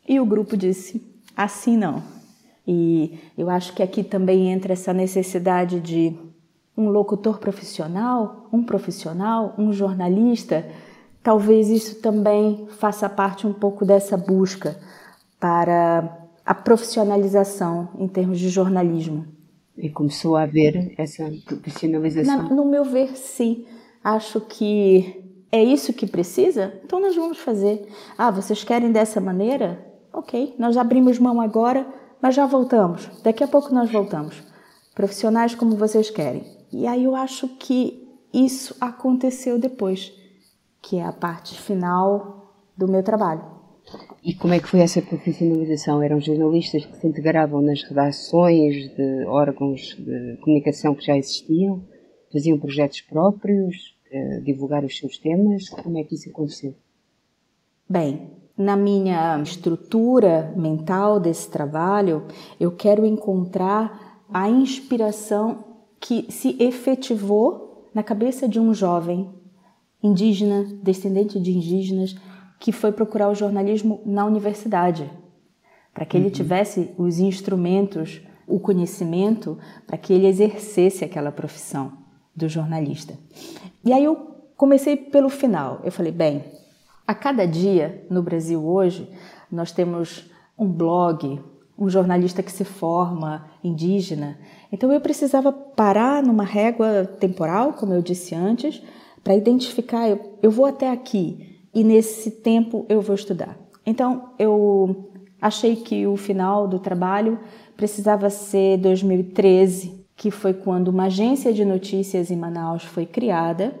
E 0.07 0.19
o 0.19 0.25
grupo 0.25 0.57
disse: 0.57 1.01
assim 1.35 1.77
não. 1.77 2.03
E 2.67 3.17
eu 3.37 3.49
acho 3.49 3.73
que 3.73 3.81
aqui 3.81 4.03
também 4.03 4.51
entra 4.51 4.73
essa 4.73 4.93
necessidade 4.93 5.79
de 5.79 6.15
um 6.77 6.89
locutor 6.89 7.39
profissional, 7.39 8.47
um 8.51 8.61
profissional, 8.61 9.55
um 9.57 9.73
jornalista 9.73 10.65
Talvez 11.21 11.69
isso 11.69 12.01
também 12.01 12.67
faça 12.77 13.09
parte 13.09 13.45
um 13.45 13.53
pouco 13.53 13.85
dessa 13.85 14.15
busca 14.15 14.77
para 15.39 16.17
a 16.45 16.53
profissionalização 16.53 17.89
em 17.97 18.07
termos 18.07 18.39
de 18.39 18.49
jornalismo. 18.49 19.25
E 19.77 19.89
começou 19.89 20.35
a 20.35 20.43
haver 20.43 20.93
essa 20.97 21.31
profissionalização? 21.45 22.43
Na, 22.43 22.49
no 22.49 22.65
meu 22.65 22.83
ver, 22.83 23.15
sim. 23.15 23.65
Acho 24.03 24.41
que 24.41 25.23
é 25.51 25.63
isso 25.63 25.93
que 25.93 26.07
precisa, 26.07 26.73
então 26.83 26.99
nós 26.99 27.15
vamos 27.15 27.37
fazer. 27.37 27.87
Ah, 28.17 28.31
vocês 28.31 28.63
querem 28.63 28.91
dessa 28.91 29.19
maneira? 29.21 29.85
Ok, 30.11 30.55
nós 30.57 30.77
abrimos 30.77 31.19
mão 31.19 31.39
agora, 31.39 31.87
mas 32.21 32.33
já 32.33 32.45
voltamos. 32.45 33.09
Daqui 33.23 33.43
a 33.43 33.47
pouco 33.47 33.73
nós 33.73 33.91
voltamos. 33.91 34.41
Profissionais 34.95 35.53
como 35.53 35.75
vocês 35.75 36.09
querem. 36.09 36.43
E 36.71 36.87
aí 36.87 37.03
eu 37.03 37.15
acho 37.15 37.47
que 37.47 38.07
isso 38.33 38.75
aconteceu 38.79 39.57
depois 39.59 40.18
que 40.81 40.97
é 40.97 41.05
a 41.05 41.11
parte 41.11 41.59
final 41.59 42.53
do 42.75 42.87
meu 42.87 43.03
trabalho. 43.03 43.43
E 44.23 44.33
como 44.33 44.53
é 44.53 44.59
que 44.59 44.67
foi 44.67 44.81
essa 44.81 45.01
profissionalização? 45.01 46.01
Eram 46.01 46.19
jornalistas 46.19 46.85
que 46.85 46.97
se 46.97 47.07
integravam 47.07 47.61
nas 47.61 47.81
redações 47.83 48.89
de 48.95 49.25
órgãos 49.25 49.95
de 49.97 50.37
comunicação 50.41 50.93
que 50.93 51.05
já 51.05 51.17
existiam? 51.17 51.81
Faziam 52.31 52.59
projetos 52.59 53.01
próprios? 53.01 53.97
Eh, 54.11 54.41
divulgar 54.41 54.83
os 54.83 54.97
seus 54.97 55.17
temas? 55.17 55.69
Como 55.69 55.97
é 55.97 56.03
que 56.03 56.15
isso 56.15 56.29
aconteceu? 56.29 56.73
Bem, 57.87 58.31
na 58.57 58.75
minha 58.75 59.39
estrutura 59.41 60.53
mental 60.55 61.19
desse 61.19 61.49
trabalho, 61.49 62.25
eu 62.59 62.71
quero 62.71 63.05
encontrar 63.05 64.23
a 64.31 64.49
inspiração 64.49 65.63
que 65.99 66.31
se 66.31 66.55
efetivou 66.61 67.89
na 67.93 68.03
cabeça 68.03 68.47
de 68.47 68.59
um 68.59 68.73
jovem 68.73 69.29
indígena, 70.01 70.65
descendente 70.81 71.39
de 71.39 71.51
indígenas, 71.51 72.15
que 72.59 72.71
foi 72.71 72.91
procurar 72.91 73.29
o 73.29 73.35
jornalismo 73.35 74.01
na 74.05 74.25
universidade, 74.25 75.09
para 75.93 76.05
que 76.05 76.17
ele 76.17 76.25
uhum. 76.25 76.31
tivesse 76.31 76.91
os 76.97 77.19
instrumentos, 77.19 78.21
o 78.47 78.59
conhecimento, 78.59 79.57
para 79.85 79.97
que 79.97 80.13
ele 80.13 80.27
exercesse 80.27 81.03
aquela 81.03 81.31
profissão. 81.31 81.93
do 82.35 82.47
jornalista. 82.47 83.17
E 83.83 83.91
aí 83.91 84.03
eu 84.03 84.15
comecei 84.55 84.95
pelo 84.95 85.29
final. 85.29 85.81
Eu 85.83 85.91
falei, 85.91 86.11
bem, 86.11 86.43
a 87.05 87.13
cada 87.13 87.45
dia 87.45 88.05
no 88.09 88.23
Brasil 88.23 88.65
hoje, 88.65 89.09
nós 89.51 89.71
temos 89.71 90.29
um 90.57 90.67
blog, 90.67 91.41
um 91.77 91.89
jornalista 91.89 92.43
que 92.43 92.51
se 92.51 92.63
forma 92.63 93.45
indígena. 93.63 94.37
Então 94.71 94.91
eu 94.91 95.01
precisava 95.01 95.51
parar 95.51 96.23
numa 96.23 96.43
régua 96.43 97.05
temporal, 97.19 97.73
como 97.73 97.93
eu 97.93 98.01
disse 98.01 98.35
antes, 98.35 98.81
para 99.23 99.35
identificar, 99.35 100.07
eu, 100.07 100.37
eu 100.41 100.51
vou 100.51 100.65
até 100.65 100.89
aqui 100.89 101.59
e 101.73 101.83
nesse 101.83 102.31
tempo 102.31 102.85
eu 102.89 103.01
vou 103.01 103.15
estudar. 103.15 103.57
Então 103.85 104.31
eu 104.37 105.11
achei 105.41 105.75
que 105.75 106.05
o 106.05 106.15
final 106.15 106.67
do 106.67 106.79
trabalho 106.79 107.39
precisava 107.75 108.29
ser 108.29 108.77
2013, 108.77 110.05
que 110.15 110.31
foi 110.31 110.53
quando 110.53 110.89
uma 110.89 111.05
agência 111.05 111.53
de 111.53 111.63
notícias 111.63 112.29
em 112.29 112.35
Manaus 112.35 112.83
foi 112.83 113.05
criada 113.05 113.73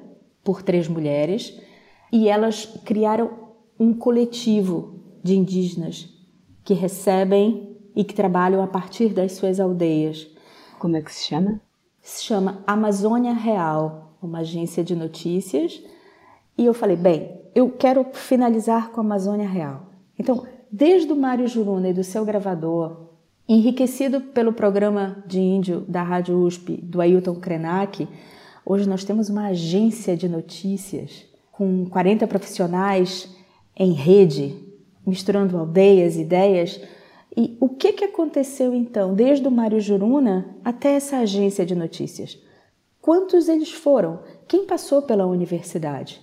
por 0.43 0.61
três 0.61 0.87
mulheres 0.87 1.59
e 2.11 2.27
elas 2.27 2.65
criaram 2.85 3.49
um 3.79 3.93
coletivo 3.93 4.99
de 5.23 5.35
indígenas 5.35 6.09
que 6.63 6.73
recebem 6.73 7.77
e 7.95 8.03
que 8.03 8.13
trabalham 8.13 8.61
a 8.63 8.67
partir 8.67 9.09
das 9.09 9.33
suas 9.33 9.59
aldeias. 9.59 10.27
Como 10.79 10.95
é 10.95 11.01
que 11.01 11.13
se 11.13 11.25
chama? 11.25 11.61
Se 12.01 12.23
chama 12.23 12.63
Amazônia 12.65 13.33
Real, 13.33 14.08
uma 14.21 14.39
agência 14.39 14.83
de 14.83 14.95
notícias. 14.95 15.81
E 16.57 16.65
eu 16.65 16.73
falei, 16.73 16.95
bem, 16.95 17.41
eu 17.55 17.69
quero 17.69 18.05
finalizar 18.13 18.91
com 18.91 19.01
a 19.01 19.03
Amazônia 19.03 19.47
Real. 19.47 19.87
Então, 20.17 20.45
desde 20.71 21.11
o 21.11 21.15
Mário 21.15 21.47
Juruna 21.47 21.89
e 21.89 21.93
do 21.93 22.03
seu 22.03 22.25
gravador, 22.25 23.09
Enriquecido 23.51 24.21
pelo 24.21 24.53
programa 24.53 25.23
de 25.25 25.39
índio 25.39 25.83
da 25.87 26.03
Rádio 26.03 26.37
USP, 26.37 26.77
do 26.77 27.01
Ailton 27.01 27.33
Krenak, 27.33 28.07
hoje 28.63 28.87
nós 28.87 29.03
temos 29.03 29.27
uma 29.27 29.47
agência 29.47 30.15
de 30.15 30.29
notícias 30.29 31.25
com 31.51 31.83
40 31.85 32.27
profissionais 32.27 33.27
em 33.75 33.91
rede, 33.91 34.55
misturando 35.03 35.57
aldeias, 35.57 36.15
ideias. 36.15 36.79
E 37.35 37.57
o 37.59 37.69
que, 37.69 37.91
que 37.91 38.05
aconteceu 38.05 38.71
então, 38.75 39.15
desde 39.15 39.47
o 39.47 39.51
Mário 39.51 39.79
Juruna 39.79 40.55
até 40.63 40.91
essa 40.91 41.17
agência 41.17 41.65
de 41.65 41.73
notícias? 41.73 42.37
Quantos 43.01 43.47
eles 43.47 43.71
foram? 43.71 44.19
Quem 44.47 44.65
passou 44.65 45.01
pela 45.01 45.25
universidade? 45.25 46.21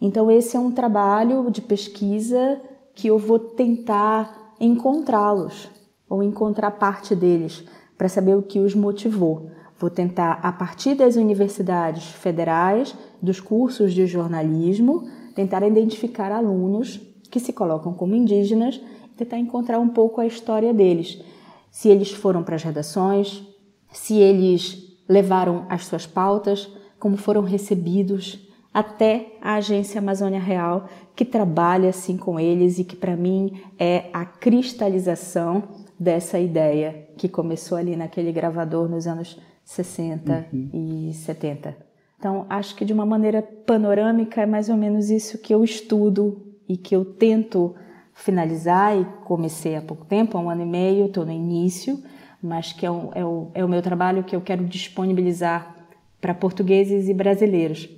Então, 0.00 0.30
esse 0.30 0.56
é 0.56 0.60
um 0.60 0.70
trabalho 0.70 1.50
de 1.50 1.62
pesquisa 1.62 2.60
que 2.94 3.08
eu 3.08 3.18
vou 3.18 3.38
tentar 3.38 4.54
encontrá-los 4.60 5.70
ou 6.08 6.22
encontrar 6.22 6.72
parte 6.72 7.14
deles 7.14 7.64
para 7.96 8.08
saber 8.08 8.36
o 8.36 8.42
que 8.42 8.58
os 8.58 8.74
motivou. 8.74 9.50
Vou 9.78 9.88
tentar, 9.88 10.38
a 10.42 10.52
partir 10.52 10.94
das 10.94 11.16
universidades 11.16 12.04
federais, 12.04 12.94
dos 13.20 13.40
cursos 13.40 13.94
de 13.94 14.06
jornalismo, 14.06 15.08
tentar 15.34 15.66
identificar 15.66 16.30
alunos 16.30 17.00
que 17.30 17.40
se 17.40 17.52
colocam 17.52 17.94
como 17.94 18.14
indígenas 18.14 18.80
e 19.12 19.16
tentar 19.16 19.38
encontrar 19.38 19.78
um 19.78 19.88
pouco 19.88 20.20
a 20.20 20.26
história 20.26 20.74
deles. 20.74 21.22
Se 21.70 21.88
eles 21.88 22.12
foram 22.12 22.42
para 22.42 22.56
as 22.56 22.62
redações, 22.62 23.42
se 23.90 24.18
eles 24.18 24.91
levaram 25.08 25.66
as 25.68 25.86
suas 25.86 26.06
pautas, 26.06 26.70
como 26.98 27.16
foram 27.16 27.42
recebidos, 27.42 28.48
até 28.72 29.36
a 29.40 29.54
Agência 29.54 29.98
Amazônia 29.98 30.40
Real, 30.40 30.88
que 31.14 31.24
trabalha 31.24 31.90
assim 31.90 32.16
com 32.16 32.40
eles 32.40 32.78
e 32.78 32.84
que 32.84 32.96
para 32.96 33.16
mim 33.16 33.60
é 33.78 34.06
a 34.12 34.24
cristalização 34.24 35.64
dessa 35.98 36.38
ideia 36.38 37.08
que 37.16 37.28
começou 37.28 37.76
ali 37.76 37.96
naquele 37.96 38.32
gravador 38.32 38.88
nos 38.88 39.06
anos 39.06 39.38
60 39.64 40.46
uhum. 40.52 41.08
e 41.10 41.14
70. 41.14 41.76
Então, 42.18 42.46
acho 42.48 42.74
que 42.76 42.84
de 42.84 42.92
uma 42.92 43.04
maneira 43.04 43.42
panorâmica 43.42 44.42
é 44.42 44.46
mais 44.46 44.68
ou 44.68 44.76
menos 44.76 45.10
isso 45.10 45.38
que 45.38 45.52
eu 45.52 45.62
estudo 45.62 46.40
e 46.68 46.76
que 46.76 46.94
eu 46.94 47.04
tento 47.04 47.74
finalizar 48.14 48.96
e 48.96 49.04
comecei 49.24 49.76
há 49.76 49.82
pouco 49.82 50.04
tempo, 50.04 50.38
há 50.38 50.40
um 50.40 50.48
ano 50.48 50.62
e 50.62 50.66
meio, 50.66 51.06
estou 51.06 51.26
no 51.26 51.32
início, 51.32 52.02
mas 52.42 52.72
que 52.72 52.84
é, 52.84 52.90
um, 52.90 53.10
é, 53.14 53.24
o, 53.24 53.50
é 53.54 53.64
o 53.64 53.68
meu 53.68 53.80
trabalho 53.80 54.24
que 54.24 54.34
eu 54.34 54.40
quero 54.40 54.64
disponibilizar 54.64 55.76
para 56.20 56.34
portugueses 56.34 57.08
e 57.08 57.14
brasileiros, 57.14 57.88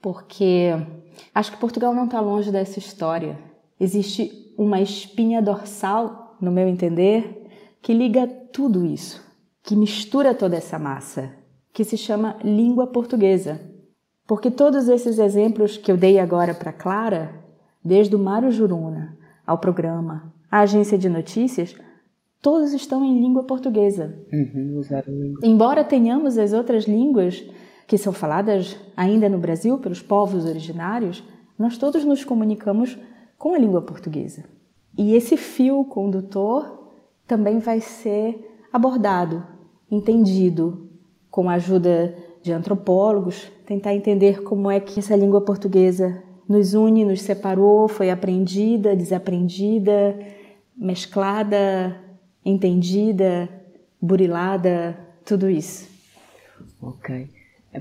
porque 0.00 0.70
acho 1.34 1.52
que 1.52 1.58
Portugal 1.58 1.94
não 1.94 2.06
está 2.06 2.20
longe 2.20 2.50
dessa 2.50 2.78
história. 2.78 3.38
Existe 3.78 4.54
uma 4.56 4.80
espinha 4.80 5.42
dorsal, 5.42 6.36
no 6.40 6.50
meu 6.50 6.66
entender, 6.66 7.46
que 7.82 7.92
liga 7.92 8.26
tudo 8.26 8.84
isso, 8.86 9.22
que 9.62 9.76
mistura 9.76 10.34
toda 10.34 10.56
essa 10.56 10.78
massa, 10.78 11.34
que 11.72 11.84
se 11.84 11.96
chama 11.96 12.36
língua 12.42 12.86
portuguesa. 12.86 13.60
Porque 14.26 14.50
todos 14.50 14.88
esses 14.88 15.18
exemplos 15.18 15.76
que 15.76 15.90
eu 15.90 15.96
dei 15.96 16.18
agora 16.18 16.54
para 16.54 16.72
Clara, 16.72 17.34
desde 17.84 18.14
o 18.14 18.18
Mário 18.18 18.50
Juruna 18.50 19.18
ao 19.46 19.58
programa, 19.58 20.32
à 20.50 20.60
agência 20.60 20.96
de 20.96 21.08
notícias, 21.08 21.74
todos 22.42 22.72
estão 22.72 23.04
em 23.04 23.20
língua 23.20 23.44
portuguesa. 23.44 24.18
Uhum, 24.32 24.80
língua. 25.06 25.40
Embora 25.42 25.84
tenhamos 25.84 26.38
as 26.38 26.52
outras 26.52 26.84
línguas 26.84 27.44
que 27.86 27.98
são 27.98 28.12
faladas 28.12 28.76
ainda 28.96 29.28
no 29.28 29.38
Brasil 29.38 29.78
pelos 29.78 30.00
povos 30.00 30.44
originários, 30.44 31.24
nós 31.58 31.76
todos 31.76 32.04
nos 32.04 32.24
comunicamos 32.24 32.98
com 33.36 33.54
a 33.54 33.58
língua 33.58 33.82
portuguesa. 33.82 34.44
E 34.96 35.14
esse 35.14 35.36
fio 35.36 35.84
condutor 35.84 36.88
também 37.26 37.58
vai 37.58 37.80
ser 37.80 38.58
abordado, 38.72 39.44
entendido, 39.90 40.88
com 41.30 41.48
a 41.48 41.54
ajuda 41.54 42.14
de 42.42 42.52
antropólogos, 42.52 43.50
tentar 43.66 43.94
entender 43.94 44.42
como 44.42 44.70
é 44.70 44.80
que 44.80 44.98
essa 44.98 45.14
língua 45.14 45.40
portuguesa 45.40 46.22
nos 46.48 46.74
une, 46.74 47.04
nos 47.04 47.22
separou, 47.22 47.86
foi 47.86 48.10
aprendida, 48.10 48.96
desaprendida, 48.96 50.18
mesclada, 50.76 51.96
entendida, 52.44 53.48
burilada, 54.00 54.98
tudo 55.24 55.48
isso. 55.48 55.88
Ok. 56.80 57.28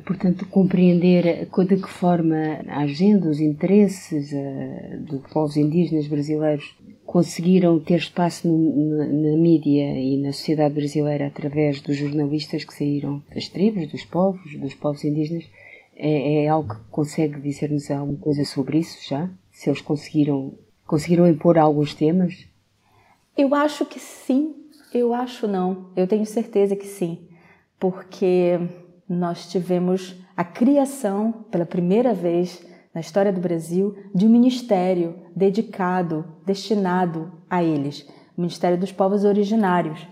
Portanto, 0.05 0.45
compreender 0.45 1.47
de 1.47 1.75
que 1.77 1.89
forma 1.89 2.59
a 2.67 2.81
agenda, 2.81 3.27
os 3.27 3.39
interesses 3.39 4.31
uh, 4.31 4.99
dos 4.99 5.21
povos 5.31 5.57
indígenas 5.57 6.05
brasileiros 6.05 6.75
conseguiram 7.07 7.79
ter 7.79 7.95
espaço 7.95 8.47
no, 8.47 8.97
na, 8.97 9.05
na, 9.07 9.35
mídia 9.35 9.99
e 9.99 10.21
na 10.21 10.31
sociedade 10.31 10.75
brasileira 10.75 11.25
através 11.25 11.81
dos 11.81 11.97
jornalistas 11.97 12.63
que 12.63 12.73
saíram 12.73 13.23
das 13.33 13.47
tribos, 13.47 13.87
dos 13.87 14.05
povos, 14.05 14.55
dos 14.59 14.75
povos 14.75 15.03
indígenas, 15.03 15.45
é, 15.95 16.43
é 16.43 16.47
algo 16.47 16.75
que 16.75 16.81
consegue 16.91 17.41
dizer-nos 17.41 17.89
alguma 17.89 18.19
coisa 18.19 18.45
sobre 18.45 18.77
isso 18.77 18.99
já? 19.09 19.27
Se 19.51 19.71
eles 19.71 19.81
conseguiram, 19.81 20.53
conseguiram 20.85 21.27
impor 21.27 21.57
alguns 21.57 21.95
temas? 21.95 22.47
Eu 23.39 23.55
acho 23.55 23.85
que 23.85 24.01
sim, 24.01 24.53
eu 24.93 25.13
acho 25.13 25.47
não, 25.47 25.91
eu 25.95 26.05
tenho 26.05 26.25
certeza 26.25 26.75
que 26.75 26.85
sim, 26.85 27.25
porque 27.79 28.59
nós 29.07 29.47
tivemos 29.49 30.13
a 30.35 30.43
criação 30.43 31.31
pela 31.49 31.65
primeira 31.65 32.13
vez 32.13 32.61
na 32.93 32.99
história 32.99 33.31
do 33.31 33.39
Brasil, 33.39 33.95
de 34.13 34.25
um 34.25 34.29
ministério 34.29 35.15
dedicado, 35.33 36.25
destinado 36.45 37.31
a 37.49 37.63
eles, 37.63 38.01
o 38.37 38.41
Ministério 38.41 38.77
dos 38.77 38.91
Povos 38.91 39.23
Originários, 39.23 40.05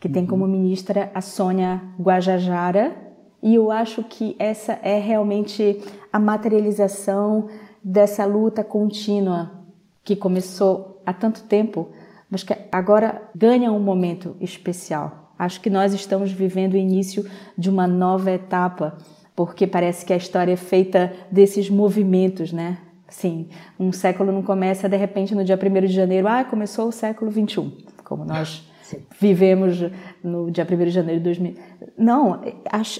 que 0.00 0.08
tem 0.08 0.24
como 0.24 0.48
ministra 0.48 1.10
a 1.12 1.20
Sônia 1.20 1.82
Guajajara, 2.00 2.96
e 3.42 3.56
eu 3.56 3.70
acho 3.70 4.02
que 4.04 4.34
essa 4.38 4.78
é 4.82 4.98
realmente 4.98 5.84
a 6.10 6.18
materialização 6.18 7.46
dessa 7.84 8.24
luta 8.24 8.64
contínua 8.64 9.66
que 10.02 10.16
começou 10.16 11.02
há 11.04 11.12
tanto 11.12 11.42
tempo, 11.42 11.90
mas 12.30 12.42
que 12.42 12.56
agora 12.70 13.22
ganha 13.34 13.72
um 13.72 13.80
momento 13.80 14.36
especial. 14.40 15.34
Acho 15.38 15.60
que 15.60 15.70
nós 15.70 15.92
estamos 15.94 16.30
vivendo 16.30 16.74
o 16.74 16.76
início 16.76 17.28
de 17.56 17.68
uma 17.70 17.86
nova 17.86 18.30
etapa 18.30 18.98
porque 19.34 19.66
parece 19.66 20.04
que 20.04 20.12
a 20.12 20.16
história 20.16 20.52
é 20.52 20.56
feita 20.56 21.12
desses 21.30 21.70
movimentos, 21.70 22.52
né? 22.52 22.76
Sim, 23.08 23.48
um 23.78 23.90
século 23.90 24.30
não 24.30 24.42
começa 24.42 24.88
de 24.88 24.96
repente 24.96 25.34
no 25.34 25.42
dia 25.42 25.58
1 25.58 25.86
de 25.86 25.94
janeiro, 25.94 26.28
ah, 26.28 26.44
começou 26.44 26.88
o 26.88 26.92
século 26.92 27.30
21, 27.30 27.72
como 28.04 28.24
nós 28.24 28.70
Sim. 28.82 28.98
vivemos 29.18 29.82
no 30.22 30.50
dia 30.50 30.66
1 30.70 30.76
de 30.84 30.90
janeiro 30.90 31.20
de 31.20 31.24
2000. 31.24 31.54
Não, 31.96 32.40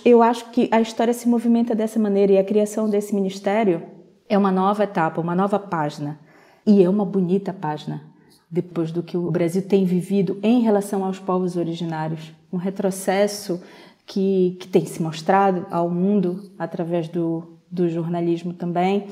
eu 0.04 0.22
acho 0.22 0.50
que 0.50 0.68
a 0.72 0.80
história 0.80 1.12
se 1.12 1.28
movimenta 1.28 1.74
dessa 1.74 2.00
maneira 2.00 2.32
e 2.32 2.38
a 2.38 2.44
criação 2.44 2.88
desse 2.88 3.14
ministério 3.14 3.82
é 4.28 4.38
uma 4.38 4.50
nova 4.50 4.84
etapa, 4.84 5.20
uma 5.20 5.34
nova 5.34 5.58
página. 5.58 6.18
E 6.66 6.82
é 6.82 6.88
uma 6.88 7.04
bonita 7.04 7.52
página, 7.52 8.02
depois 8.50 8.90
do 8.90 9.02
que 9.02 9.16
o 9.16 9.30
Brasil 9.30 9.62
tem 9.62 9.84
vivido 9.84 10.38
em 10.42 10.60
relação 10.60 11.04
aos 11.04 11.18
povos 11.18 11.56
originários. 11.56 12.32
Um 12.52 12.56
retrocesso 12.56 13.62
que, 14.04 14.56
que 14.58 14.66
tem 14.66 14.84
se 14.84 15.00
mostrado 15.00 15.66
ao 15.70 15.88
mundo 15.88 16.50
através 16.58 17.08
do, 17.08 17.60
do 17.70 17.88
jornalismo 17.88 18.52
também. 18.52 19.06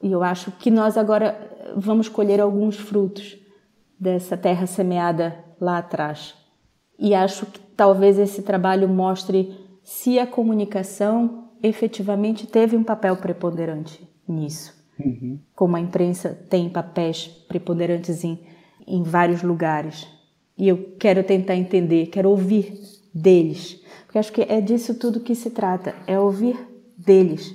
E 0.00 0.12
eu 0.12 0.22
acho 0.22 0.52
que 0.52 0.70
nós 0.70 0.96
agora 0.96 1.56
vamos 1.76 2.08
colher 2.08 2.40
alguns 2.40 2.76
frutos 2.76 3.36
dessa 3.98 4.36
terra 4.36 4.66
semeada 4.66 5.44
lá 5.60 5.78
atrás. 5.78 6.34
E 6.96 7.14
acho 7.14 7.46
que 7.46 7.58
talvez 7.58 8.18
esse 8.18 8.42
trabalho 8.42 8.88
mostre 8.88 9.56
se 9.82 10.18
a 10.18 10.26
comunicação 10.26 11.48
efetivamente 11.62 12.46
teve 12.46 12.76
um 12.76 12.84
papel 12.84 13.16
preponderante 13.16 14.08
nisso. 14.26 14.72
Uhum. 14.98 15.40
Como 15.54 15.76
a 15.76 15.80
imprensa 15.80 16.38
tem 16.48 16.68
papéis 16.68 17.26
preponderantes 17.26 18.22
em, 18.22 18.38
em 18.88 19.02
vários 19.02 19.42
lugares. 19.42 20.06
E 20.56 20.66
eu 20.66 20.96
quero 20.98 21.22
tentar 21.22 21.54
entender, 21.54 22.06
quero 22.06 22.30
ouvir 22.30 22.72
deles. 23.14 23.80
Porque 24.04 24.18
acho 24.18 24.32
que 24.32 24.42
é 24.42 24.60
disso 24.60 24.98
tudo 24.98 25.20
que 25.20 25.34
se 25.34 25.50
trata, 25.50 25.94
é 26.06 26.18
ouvir 26.18 26.56
deles. 26.96 27.54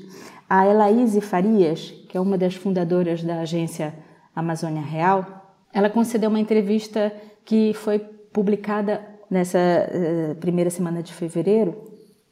A 0.50 0.68
Elaíse 0.68 1.20
Farias, 1.20 1.92
que 2.08 2.16
é 2.16 2.22
uma 2.22 2.38
das 2.38 2.56
fundadoras 2.56 3.24
da 3.24 3.42
agência 3.42 3.94
Amazônia 4.36 4.82
Real, 4.82 5.44
ela 5.74 5.90
concedeu 5.90 6.30
uma 6.30 6.40
entrevista 6.40 7.12
que 7.44 7.74
foi 7.74 8.00
publicada 8.00 9.02
nessa 9.30 9.60
uh, 9.60 10.36
primeira 10.36 10.70
semana 10.70 11.02
de 11.02 11.12
fevereiro 11.12 11.76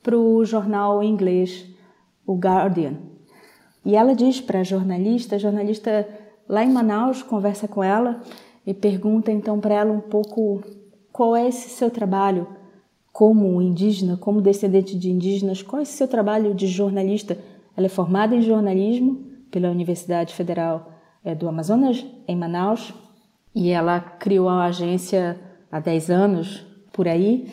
para 0.04 0.18
o 0.18 0.46
jornal 0.46 1.04
inglês, 1.04 1.66
o 2.26 2.36
Guardian. 2.36 2.94
E 3.84 3.96
ela 3.96 4.16
diz 4.16 4.40
para 4.40 4.60
a 4.60 4.64
jornalista, 4.64 5.36
a 5.36 5.40
jornalista 5.40 6.08
lá 6.48 6.64
em 6.64 6.72
Manaus 6.72 7.24
conversa 7.24 7.68
com 7.68 7.84
ela 7.84 8.22
e 8.66 8.74
pergunta 8.74 9.32
então 9.32 9.60
para 9.60 9.76
ela 9.76 9.92
um 9.92 10.02
pouco 10.02 10.62
qual 11.12 11.36
é 11.36 11.48
esse 11.48 11.70
seu 11.70 11.90
trabalho 11.90 12.48
como 13.12 13.62
indígena, 13.62 14.16
como 14.16 14.42
descendente 14.42 14.98
de 14.98 15.10
indígenas, 15.12 15.62
qual 15.62 15.80
é 15.80 15.84
esse 15.84 15.94
seu 15.94 16.08
trabalho 16.08 16.54
de 16.54 16.68
jornalista? 16.68 17.38
Ela 17.76 17.88
é 17.88 17.90
formada 17.90 18.36
em 18.36 18.42
jornalismo 18.42 19.26
pela 19.50 19.70
Universidade 19.70 20.34
Federal 20.34 20.92
eh, 21.24 21.36
do 21.36 21.48
Amazonas, 21.48 22.06
em 22.28 22.36
Manaus, 22.36 22.94
e 23.54 23.70
ela 23.70 24.00
criou 24.00 24.48
a 24.48 24.66
agência 24.66 25.40
há 25.70 25.80
10 25.80 26.10
anos, 26.10 26.66
por 26.94 27.08
aí, 27.08 27.50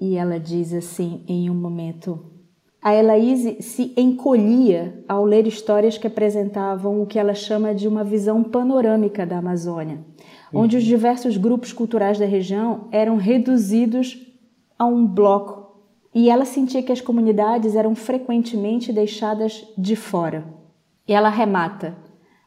e 0.00 0.16
ela 0.16 0.38
diz 0.38 0.72
assim, 0.72 1.24
em 1.26 1.50
um 1.50 1.54
momento, 1.54 2.32
a 2.80 2.94
Elaíse 2.94 3.60
se 3.60 3.92
encolhia 3.96 5.04
ao 5.08 5.24
ler 5.24 5.46
histórias 5.46 5.98
que 5.98 6.06
apresentavam 6.06 7.00
o 7.00 7.06
que 7.06 7.18
ela 7.18 7.34
chama 7.34 7.74
de 7.74 7.86
uma 7.86 8.02
visão 8.02 8.42
panorâmica 8.42 9.24
da 9.24 9.38
Amazônia. 9.38 10.00
Onde 10.52 10.76
os 10.76 10.84
diversos 10.84 11.36
grupos 11.36 11.72
culturais 11.72 12.18
da 12.18 12.26
região 12.26 12.88
eram 12.90 13.16
reduzidos 13.16 14.18
a 14.78 14.84
um 14.84 15.06
bloco 15.06 15.62
e 16.14 16.28
ela 16.28 16.44
sentia 16.44 16.82
que 16.82 16.92
as 16.92 17.00
comunidades 17.00 17.74
eram 17.74 17.94
frequentemente 17.94 18.92
deixadas 18.92 19.66
de 19.78 19.96
fora. 19.96 20.44
E 21.08 21.12
ela 21.12 21.28
remata: 21.28 21.96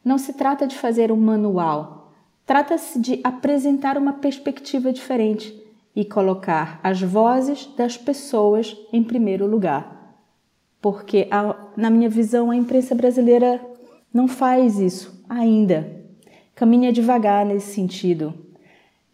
não 0.04 0.18
se 0.18 0.32
trata 0.32 0.66
de 0.66 0.76
fazer 0.76 1.10
um 1.10 1.16
manual, 1.16 2.12
trata-se 2.44 3.00
de 3.00 3.20
apresentar 3.24 3.98
uma 3.98 4.14
perspectiva 4.14 4.92
diferente 4.92 5.54
e 5.94 6.04
colocar 6.04 6.78
as 6.82 7.00
vozes 7.00 7.66
das 7.76 7.96
pessoas 7.96 8.76
em 8.92 9.02
primeiro 9.02 9.46
lugar. 9.46 10.14
Porque, 10.80 11.26
a, 11.30 11.56
na 11.76 11.90
minha 11.90 12.08
visão, 12.08 12.50
a 12.50 12.56
imprensa 12.56 12.94
brasileira 12.94 13.60
não 14.12 14.28
faz 14.28 14.78
isso 14.78 15.24
ainda. 15.28 15.95
Caminha 16.56 16.92
devagar 16.92 17.46
nesse 17.46 17.72
sentido. 17.72 18.34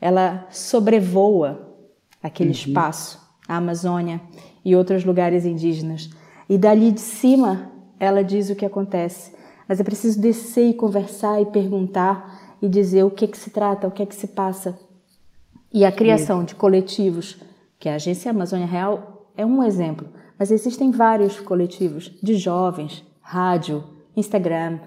Ela 0.00 0.46
sobrevoa 0.50 1.76
aquele 2.22 2.50
uhum. 2.50 2.54
espaço, 2.54 3.20
a 3.46 3.56
Amazônia 3.56 4.20
e 4.64 4.74
outros 4.74 5.04
lugares 5.04 5.44
indígenas. 5.44 6.08
E 6.48 6.56
dali 6.56 6.90
de 6.92 7.00
cima 7.00 7.70
ela 8.02 8.24
diz 8.24 8.50
o 8.50 8.56
que 8.56 8.66
acontece. 8.66 9.32
Mas 9.68 9.78
é 9.78 9.84
preciso 9.84 10.20
descer 10.20 10.70
e 10.70 10.74
conversar 10.74 11.40
e 11.40 11.46
perguntar 11.46 12.56
e 12.60 12.68
dizer 12.68 13.04
o 13.04 13.10
que, 13.10 13.28
que 13.28 13.38
se 13.38 13.50
trata, 13.50 13.86
o 13.86 13.90
que 13.90 14.02
é 14.02 14.06
que 14.06 14.14
se 14.14 14.26
passa. 14.28 14.76
E 15.72 15.84
a 15.84 15.92
criação 15.92 16.44
de 16.44 16.54
coletivos, 16.54 17.40
que 17.78 17.88
a 17.88 17.94
Agência 17.94 18.30
Amazônia 18.30 18.66
Real 18.66 19.28
é 19.36 19.46
um 19.46 19.62
exemplo, 19.62 20.08
mas 20.38 20.50
existem 20.50 20.90
vários 20.90 21.38
coletivos 21.40 22.12
de 22.22 22.34
jovens, 22.34 23.04
rádio, 23.20 23.84
Instagram, 24.16 24.80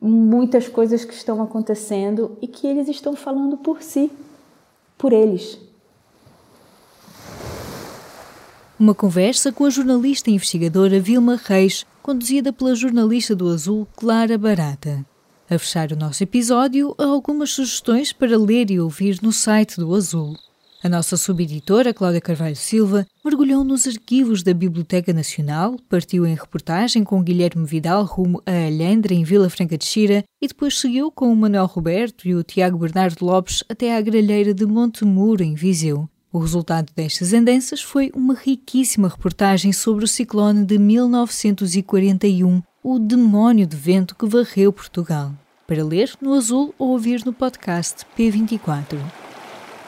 muitas 0.00 0.68
coisas 0.68 1.04
que 1.04 1.12
estão 1.12 1.42
acontecendo 1.42 2.36
e 2.40 2.46
que 2.46 2.66
eles 2.66 2.88
estão 2.88 3.14
falando 3.14 3.56
por 3.56 3.82
si, 3.82 4.10
por 4.96 5.12
eles. 5.12 5.58
Uma 8.78 8.94
conversa 8.94 9.52
com 9.52 9.66
a 9.66 9.70
jornalista 9.70 10.30
e 10.30 10.34
investigadora 10.34 10.98
Vilma 10.98 11.38
Reis, 11.44 11.84
conduzida 12.02 12.50
pela 12.50 12.74
jornalista 12.74 13.36
do 13.36 13.48
Azul 13.48 13.86
Clara 13.94 14.38
Barata. 14.38 15.04
A 15.50 15.58
fechar 15.58 15.92
o 15.92 15.96
nosso 15.96 16.22
episódio, 16.22 16.94
algumas 16.96 17.50
sugestões 17.50 18.12
para 18.12 18.38
ler 18.38 18.70
e 18.70 18.80
ouvir 18.80 19.18
no 19.20 19.32
site 19.32 19.76
do 19.76 19.94
Azul. 19.94 20.34
A 20.82 20.88
nossa 20.88 21.14
subeditora, 21.14 21.92
Cláudia 21.92 22.22
Carvalho 22.22 22.56
Silva, 22.56 23.06
mergulhou 23.22 23.62
nos 23.62 23.86
arquivos 23.86 24.42
da 24.42 24.54
Biblioteca 24.54 25.12
Nacional, 25.12 25.76
partiu 25.90 26.24
em 26.26 26.34
reportagem 26.34 27.04
com 27.04 27.22
Guilherme 27.22 27.66
Vidal 27.66 28.04
rumo 28.04 28.42
a 28.46 28.50
Alhandra, 28.50 29.12
em 29.12 29.22
Vila 29.22 29.50
Franca 29.50 29.76
de 29.76 29.84
Xira, 29.84 30.24
e 30.40 30.48
depois 30.48 30.78
seguiu 30.78 31.10
com 31.10 31.30
o 31.30 31.36
Manuel 31.36 31.66
Roberto 31.66 32.26
e 32.26 32.34
o 32.34 32.42
Tiago 32.42 32.78
Bernardo 32.78 33.22
Lopes 33.22 33.62
até 33.68 33.94
à 33.94 34.00
gralheira 34.00 34.54
de 34.54 34.64
Montemuro, 34.64 35.42
em 35.42 35.54
Viseu. 35.54 36.08
O 36.32 36.38
resultado 36.38 36.90
destas 36.96 37.34
andanças 37.34 37.82
foi 37.82 38.10
uma 38.14 38.32
riquíssima 38.32 39.08
reportagem 39.08 39.74
sobre 39.74 40.06
o 40.06 40.08
ciclone 40.08 40.64
de 40.64 40.78
1941, 40.78 42.62
o 42.82 42.98
demónio 42.98 43.66
de 43.66 43.76
vento 43.76 44.14
que 44.14 44.26
varreu 44.26 44.72
Portugal. 44.72 45.34
Para 45.66 45.84
ler 45.84 46.10
no 46.22 46.32
azul 46.32 46.74
ou 46.78 46.92
ouvir 46.92 47.22
no 47.26 47.34
podcast 47.34 48.06
P24. 48.18 49.29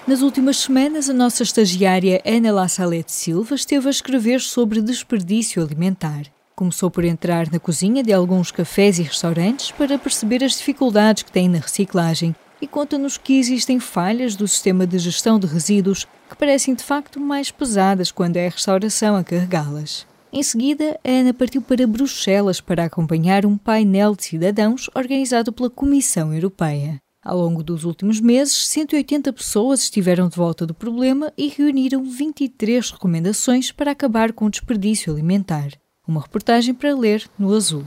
Nas 0.04 0.20
últimas 0.20 0.56
semanas, 0.56 1.08
a 1.08 1.12
nossa 1.12 1.44
estagiária 1.44 2.20
Ana 2.26 2.50
La 2.50 2.66
Silva 3.06 3.54
esteve 3.54 3.86
a 3.86 3.90
escrever 3.90 4.40
sobre 4.40 4.82
desperdício 4.82 5.62
alimentar. 5.62 6.24
Começou 6.56 6.90
por 6.90 7.04
entrar 7.04 7.48
na 7.52 7.60
cozinha 7.60 8.02
de 8.02 8.12
alguns 8.12 8.50
cafés 8.50 8.98
e 8.98 9.02
restaurantes 9.02 9.70
para 9.70 9.96
perceber 9.98 10.42
as 10.42 10.58
dificuldades 10.58 11.22
que 11.22 11.30
têm 11.30 11.48
na 11.48 11.58
reciclagem 11.58 12.34
e 12.60 12.66
conta-nos 12.66 13.16
que 13.16 13.38
existem 13.38 13.78
falhas 13.78 14.34
do 14.34 14.48
sistema 14.48 14.88
de 14.88 14.98
gestão 14.98 15.38
de 15.38 15.46
resíduos 15.46 16.04
que 16.28 16.36
parecem 16.36 16.74
de 16.74 16.82
facto 16.82 17.20
mais 17.20 17.52
pesadas 17.52 18.10
quando 18.10 18.38
é 18.38 18.48
a 18.48 18.50
restauração 18.50 19.14
a 19.16 19.22
carregá-las. 19.22 20.04
Em 20.32 20.42
seguida, 20.42 20.98
a 21.04 21.10
Ana 21.10 21.32
partiu 21.32 21.62
para 21.62 21.86
Bruxelas 21.86 22.60
para 22.60 22.84
acompanhar 22.84 23.46
um 23.46 23.56
painel 23.56 24.16
de 24.16 24.24
cidadãos 24.24 24.90
organizado 24.96 25.52
pela 25.52 25.70
Comissão 25.70 26.34
Europeia. 26.34 27.01
Ao 27.24 27.38
longo 27.38 27.62
dos 27.62 27.84
últimos 27.84 28.20
meses, 28.20 28.66
180 28.66 29.32
pessoas 29.32 29.84
estiveram 29.84 30.28
de 30.28 30.36
volta 30.36 30.66
do 30.66 30.74
problema 30.74 31.32
e 31.38 31.46
reuniram 31.46 32.02
23 32.02 32.90
recomendações 32.90 33.70
para 33.70 33.92
acabar 33.92 34.32
com 34.32 34.46
o 34.46 34.50
desperdício 34.50 35.12
alimentar. 35.12 35.68
Uma 36.06 36.20
reportagem 36.20 36.74
para 36.74 36.92
ler 36.92 37.30
no 37.38 37.54
Azul. 37.54 37.84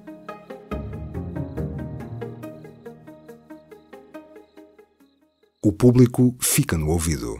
O 5.64 5.72
público 5.72 6.36
fica 6.42 6.80
no 6.80 6.90
ouvido. 6.90 7.40